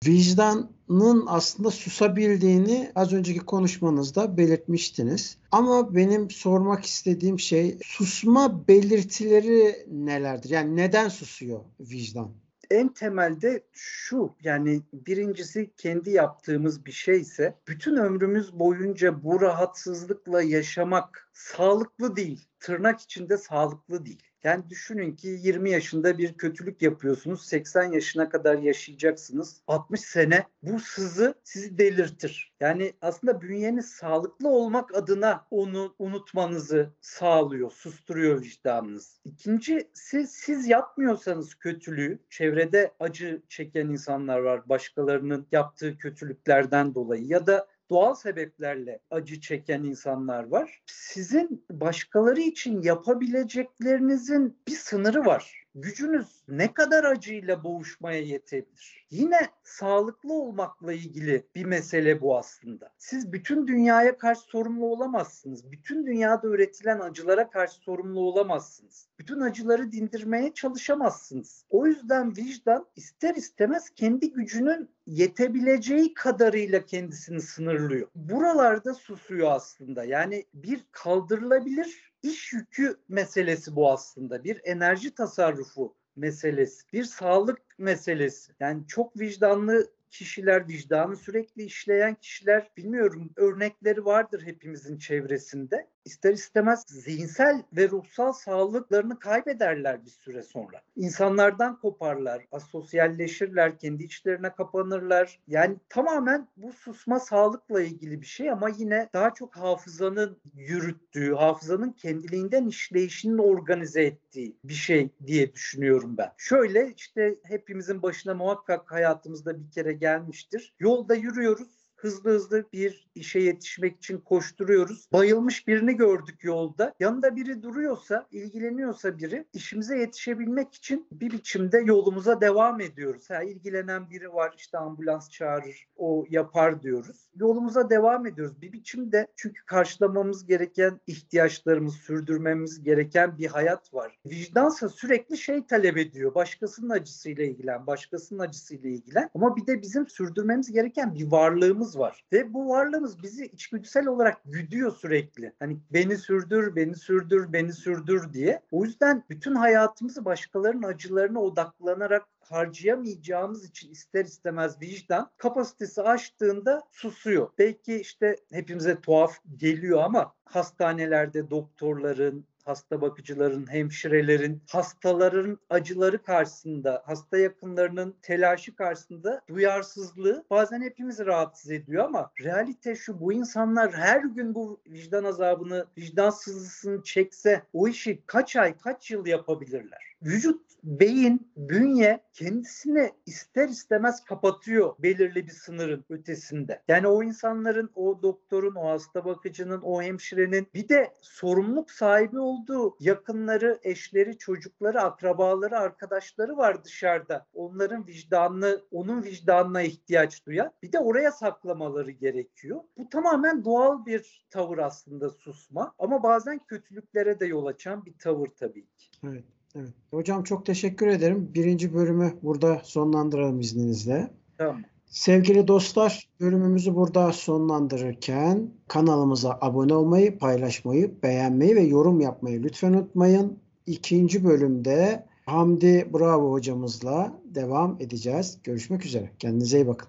Vicdanın 0.06 1.24
aslında 1.26 1.70
susabildiğini 1.70 2.92
az 2.94 3.12
önceki 3.12 3.40
konuşmanızda 3.40 4.36
belirtmiştiniz. 4.36 5.36
Ama 5.52 5.94
benim 5.94 6.30
sormak 6.30 6.84
istediğim 6.84 7.38
şey 7.38 7.78
susma 7.84 8.68
belirtileri 8.68 9.86
nelerdir? 9.90 10.50
Yani 10.50 10.76
neden 10.76 11.08
susuyor 11.08 11.60
vicdan? 11.80 12.30
En 12.70 12.88
temelde 12.88 13.62
şu 13.72 14.36
yani 14.40 14.82
birincisi 14.92 15.70
kendi 15.76 16.10
yaptığımız 16.10 16.86
bir 16.86 16.92
şeyse 16.92 17.58
bütün 17.68 17.96
ömrümüz 17.96 18.58
boyunca 18.58 19.22
bu 19.22 19.40
rahatsızlıkla 19.40 20.42
yaşamak 20.42 21.30
sağlıklı 21.32 22.16
değil. 22.16 22.48
Tırnak 22.60 23.00
içinde 23.00 23.38
sağlıklı 23.38 24.06
değil. 24.06 24.29
Yani 24.44 24.70
düşünün 24.70 25.16
ki 25.16 25.28
20 25.28 25.70
yaşında 25.70 26.18
bir 26.18 26.34
kötülük 26.34 26.82
yapıyorsunuz. 26.82 27.42
80 27.42 27.92
yaşına 27.92 28.28
kadar 28.28 28.58
yaşayacaksınız. 28.58 29.62
60 29.66 30.00
sene 30.00 30.46
bu 30.62 30.80
sızı 30.80 31.34
sizi 31.44 31.78
delirtir. 31.78 32.54
Yani 32.60 32.92
aslında 33.00 33.40
bünyeniz 33.40 33.86
sağlıklı 33.86 34.48
olmak 34.48 34.94
adına 34.94 35.46
onu 35.50 35.94
unutmanızı 35.98 36.90
sağlıyor, 37.00 37.70
susturuyor 37.70 38.42
vicdanınız. 38.42 39.20
İkincisi 39.24 40.26
siz 40.26 40.68
yapmıyorsanız 40.68 41.54
kötülüğü, 41.54 42.18
çevrede 42.30 42.94
acı 43.00 43.42
çeken 43.48 43.88
insanlar 43.88 44.38
var 44.38 44.68
başkalarının 44.68 45.46
yaptığı 45.52 45.98
kötülüklerden 45.98 46.94
dolayı 46.94 47.26
ya 47.26 47.46
da 47.46 47.66
doğal 47.90 48.14
sebeplerle 48.14 49.00
acı 49.10 49.40
çeken 49.40 49.82
insanlar 49.82 50.44
var. 50.44 50.82
Sizin 50.86 51.64
başkaları 51.70 52.40
için 52.40 52.82
yapabileceklerinizin 52.82 54.58
bir 54.68 54.76
sınırı 54.76 55.24
var. 55.26 55.64
Gücünüz 55.74 56.42
ne 56.48 56.74
kadar 56.74 57.04
acıyla 57.04 57.64
boğuşmaya 57.64 58.20
yetebilir? 58.20 59.06
Yine 59.10 59.38
sağlıklı 59.62 60.32
olmakla 60.32 60.92
ilgili 60.92 61.46
bir 61.54 61.64
mesele 61.64 62.20
bu 62.20 62.38
aslında. 62.38 62.92
Siz 62.98 63.32
bütün 63.32 63.66
dünyaya 63.66 64.18
karşı 64.18 64.40
sorumlu 64.40 64.86
olamazsınız. 64.86 65.72
Bütün 65.72 66.06
dünyada 66.06 66.48
üretilen 66.48 67.00
acılara 67.00 67.50
karşı 67.50 67.74
sorumlu 67.74 68.20
olamazsınız. 68.20 69.08
Bütün 69.18 69.40
acıları 69.40 69.92
dindirmeye 69.92 70.54
çalışamazsınız. 70.54 71.64
O 71.70 71.86
yüzden 71.86 72.36
vicdan 72.36 72.86
ister 72.96 73.34
istemez 73.34 73.90
kendi 73.90 74.32
gücünün 74.32 74.90
yetebileceği 75.06 76.14
kadarıyla 76.14 76.86
kendisini 76.86 77.40
sınırlıyor. 77.40 78.08
Buralarda 78.14 78.94
susuyor 78.94 79.52
aslında. 79.52 80.04
Yani 80.04 80.44
bir 80.54 80.80
kaldırılabilir 80.92 82.09
iş 82.22 82.52
yükü 82.52 82.96
meselesi 83.08 83.76
bu 83.76 83.92
aslında. 83.92 84.44
Bir 84.44 84.60
enerji 84.64 85.14
tasarrufu 85.14 85.94
meselesi, 86.16 86.92
bir 86.92 87.04
sağlık 87.04 87.60
meselesi. 87.78 88.52
Yani 88.60 88.86
çok 88.86 89.20
vicdanlı 89.20 89.90
kişiler, 90.10 90.68
vicdanı 90.68 91.16
sürekli 91.16 91.62
işleyen 91.62 92.14
kişiler 92.14 92.70
bilmiyorum 92.76 93.30
örnekleri 93.36 94.04
vardır 94.04 94.42
hepimizin 94.46 94.98
çevresinde 94.98 95.86
ister 96.04 96.32
istemez 96.32 96.84
zihinsel 96.88 97.62
ve 97.72 97.88
ruhsal 97.88 98.32
sağlıklarını 98.32 99.18
kaybederler 99.18 100.04
bir 100.04 100.10
süre 100.10 100.42
sonra. 100.42 100.82
İnsanlardan 100.96 101.80
koparlar, 101.80 102.46
asosyalleşirler, 102.52 103.78
kendi 103.78 104.04
içlerine 104.04 104.54
kapanırlar. 104.54 105.40
Yani 105.48 105.76
tamamen 105.88 106.48
bu 106.56 106.72
susma 106.72 107.20
sağlıkla 107.20 107.82
ilgili 107.82 108.20
bir 108.20 108.26
şey 108.26 108.50
ama 108.50 108.68
yine 108.68 109.08
daha 109.12 109.34
çok 109.34 109.56
hafızanın 109.56 110.40
yürüttüğü, 110.54 111.34
hafızanın 111.34 111.92
kendiliğinden 111.92 112.66
işleyişinin 112.66 113.38
organize 113.38 114.02
ettiği 114.02 114.56
bir 114.64 114.74
şey 114.74 115.10
diye 115.26 115.52
düşünüyorum 115.52 116.16
ben. 116.16 116.32
Şöyle 116.38 116.92
işte 116.96 117.38
hepimizin 117.42 118.02
başına 118.02 118.34
muhakkak 118.34 118.92
hayatımızda 118.92 119.60
bir 119.60 119.70
kere 119.70 119.92
gelmiştir. 119.92 120.74
Yolda 120.78 121.14
yürüyoruz 121.14 121.79
hızlı 122.00 122.30
hızlı 122.30 122.64
bir 122.72 123.10
işe 123.14 123.38
yetişmek 123.38 123.96
için 123.96 124.18
koşturuyoruz. 124.18 125.08
Bayılmış 125.12 125.68
birini 125.68 125.96
gördük 125.96 126.44
yolda. 126.44 126.94
Yanında 127.00 127.36
biri 127.36 127.62
duruyorsa, 127.62 128.26
ilgileniyorsa 128.30 129.18
biri 129.18 129.44
işimize 129.52 129.98
yetişebilmek 129.98 130.74
için 130.74 131.06
bir 131.12 131.30
biçimde 131.30 131.78
yolumuza 131.78 132.40
devam 132.40 132.80
ediyoruz. 132.80 133.30
Ha, 133.30 133.42
ilgilenen 133.42 134.10
biri 134.10 134.32
var 134.34 134.54
işte 134.56 134.78
ambulans 134.78 135.30
çağırır, 135.30 135.86
o 135.96 136.24
yapar 136.30 136.82
diyoruz. 136.82 137.30
Yolumuza 137.36 137.90
devam 137.90 138.26
ediyoruz. 138.26 138.62
Bir 138.62 138.72
biçimde 138.72 139.26
çünkü 139.36 139.64
karşılamamız 139.66 140.46
gereken 140.46 141.00
ihtiyaçlarımız, 141.06 141.94
sürdürmemiz 141.94 142.82
gereken 142.82 143.38
bir 143.38 143.46
hayat 143.46 143.94
var. 143.94 144.18
Vicdansa 144.26 144.88
sürekli 144.88 145.38
şey 145.38 145.66
talep 145.66 145.96
ediyor. 145.96 146.34
Başkasının 146.34 146.90
acısıyla 146.90 147.44
ilgilen, 147.44 147.86
başkasının 147.86 148.38
acısıyla 148.38 148.90
ilgilen. 148.90 149.30
Ama 149.34 149.56
bir 149.56 149.66
de 149.66 149.82
bizim 149.82 150.08
sürdürmemiz 150.08 150.72
gereken 150.72 151.14
bir 151.14 151.30
varlığımız 151.30 151.89
varlığımız 151.96 151.98
var. 151.98 152.24
Ve 152.32 152.54
bu 152.54 152.68
varlığımız 152.68 153.22
bizi 153.22 153.46
içgüdüsel 153.46 154.06
olarak 154.06 154.40
güdüyor 154.44 154.92
sürekli. 154.92 155.52
Hani 155.58 155.78
beni 155.90 156.16
sürdür, 156.16 156.76
beni 156.76 156.96
sürdür, 156.96 157.52
beni 157.52 157.72
sürdür 157.72 158.32
diye. 158.32 158.62
O 158.70 158.84
yüzden 158.84 159.24
bütün 159.30 159.54
hayatımızı 159.54 160.24
başkalarının 160.24 160.82
acılarına 160.82 161.40
odaklanarak 161.40 162.26
harcayamayacağımız 162.40 163.64
için 163.64 163.90
ister 163.90 164.24
istemez 164.24 164.80
vicdan 164.80 165.30
kapasitesi 165.36 166.02
aştığında 166.02 166.82
susuyor. 166.90 167.48
Belki 167.58 168.00
işte 168.00 168.36
hepimize 168.52 169.00
tuhaf 169.00 169.38
geliyor 169.56 170.02
ama 170.02 170.34
hastanelerde 170.44 171.50
doktorların, 171.50 172.44
hasta 172.70 173.00
bakıcıların, 173.00 173.72
hemşirelerin, 173.72 174.62
hastaların 174.70 175.58
acıları 175.70 176.22
karşısında, 176.22 177.02
hasta 177.06 177.38
yakınlarının 177.38 178.14
telaşı 178.22 178.74
karşısında 178.74 179.40
duyarsızlığı 179.48 180.44
bazen 180.50 180.82
hepimizi 180.82 181.26
rahatsız 181.26 181.70
ediyor 181.70 182.04
ama 182.04 182.30
realite 182.40 182.96
şu 182.96 183.20
bu 183.20 183.32
insanlar 183.32 183.92
her 183.92 184.22
gün 184.22 184.54
bu 184.54 184.80
vicdan 184.86 185.24
azabını, 185.24 185.86
vicdan 185.98 186.30
sızısını 186.30 187.02
çekse 187.02 187.62
o 187.72 187.88
işi 187.88 188.22
kaç 188.26 188.56
ay, 188.56 188.78
kaç 188.78 189.10
yıl 189.10 189.26
yapabilirler? 189.26 190.10
Vücut 190.22 190.70
beyin, 190.84 191.52
bünye 191.56 192.20
kendisini 192.32 193.10
ister 193.26 193.68
istemez 193.68 194.24
kapatıyor 194.24 194.94
belirli 194.98 195.46
bir 195.46 195.52
sınırın 195.52 196.04
ötesinde. 196.08 196.82
Yani 196.88 197.06
o 197.06 197.22
insanların, 197.22 197.90
o 197.94 198.22
doktorun, 198.22 198.74
o 198.74 198.88
hasta 198.88 199.24
bakıcının, 199.24 199.80
o 199.82 200.02
hemşirenin 200.02 200.68
bir 200.74 200.88
de 200.88 201.12
sorumluluk 201.20 201.90
sahibi 201.90 202.38
olduğu 202.38 202.96
yakınları, 203.00 203.78
eşleri, 203.82 204.38
çocukları, 204.38 205.00
akrabaları, 205.00 205.78
arkadaşları 205.78 206.56
var 206.56 206.84
dışarıda. 206.84 207.46
Onların 207.54 208.06
vicdanını, 208.06 208.80
onun 208.90 209.22
vicdanına 209.22 209.82
ihtiyaç 209.82 210.46
duyan. 210.46 210.72
Bir 210.82 210.92
de 210.92 210.98
oraya 210.98 211.32
saklamaları 211.32 212.10
gerekiyor. 212.10 212.80
Bu 212.96 213.08
tamamen 213.08 213.64
doğal 213.64 214.06
bir 214.06 214.46
tavır 214.50 214.78
aslında 214.78 215.30
susma 215.30 215.94
ama 215.98 216.22
bazen 216.22 216.58
kötülüklere 216.58 217.40
de 217.40 217.46
yol 217.46 217.66
açan 217.66 218.04
bir 218.04 218.18
tavır 218.18 218.48
tabii 218.48 218.86
ki. 218.86 219.10
Evet. 219.24 219.44
Evet. 219.76 219.88
Hocam 220.10 220.42
çok 220.42 220.66
teşekkür 220.66 221.06
ederim. 221.06 221.50
Birinci 221.54 221.94
bölümü 221.94 222.34
burada 222.42 222.80
sonlandıralım 222.84 223.60
izninizle. 223.60 224.30
Tamam. 224.58 224.82
Sevgili 225.06 225.68
dostlar, 225.68 226.28
bölümümüzü 226.40 226.94
burada 226.94 227.32
sonlandırırken 227.32 228.70
kanalımıza 228.88 229.58
abone 229.60 229.94
olmayı, 229.94 230.38
paylaşmayı, 230.38 231.22
beğenmeyi 231.22 231.76
ve 231.76 231.80
yorum 231.80 232.20
yapmayı 232.20 232.62
lütfen 232.62 232.92
unutmayın. 232.92 233.58
İkinci 233.86 234.44
bölümde 234.44 235.26
Hamdi 235.46 236.10
Bravo 236.14 236.52
hocamızla 236.52 237.40
devam 237.44 237.96
edeceğiz. 238.00 238.58
Görüşmek 238.64 239.06
üzere. 239.06 239.30
Kendinize 239.38 239.78
iyi 239.78 239.86
bakın. 239.86 240.08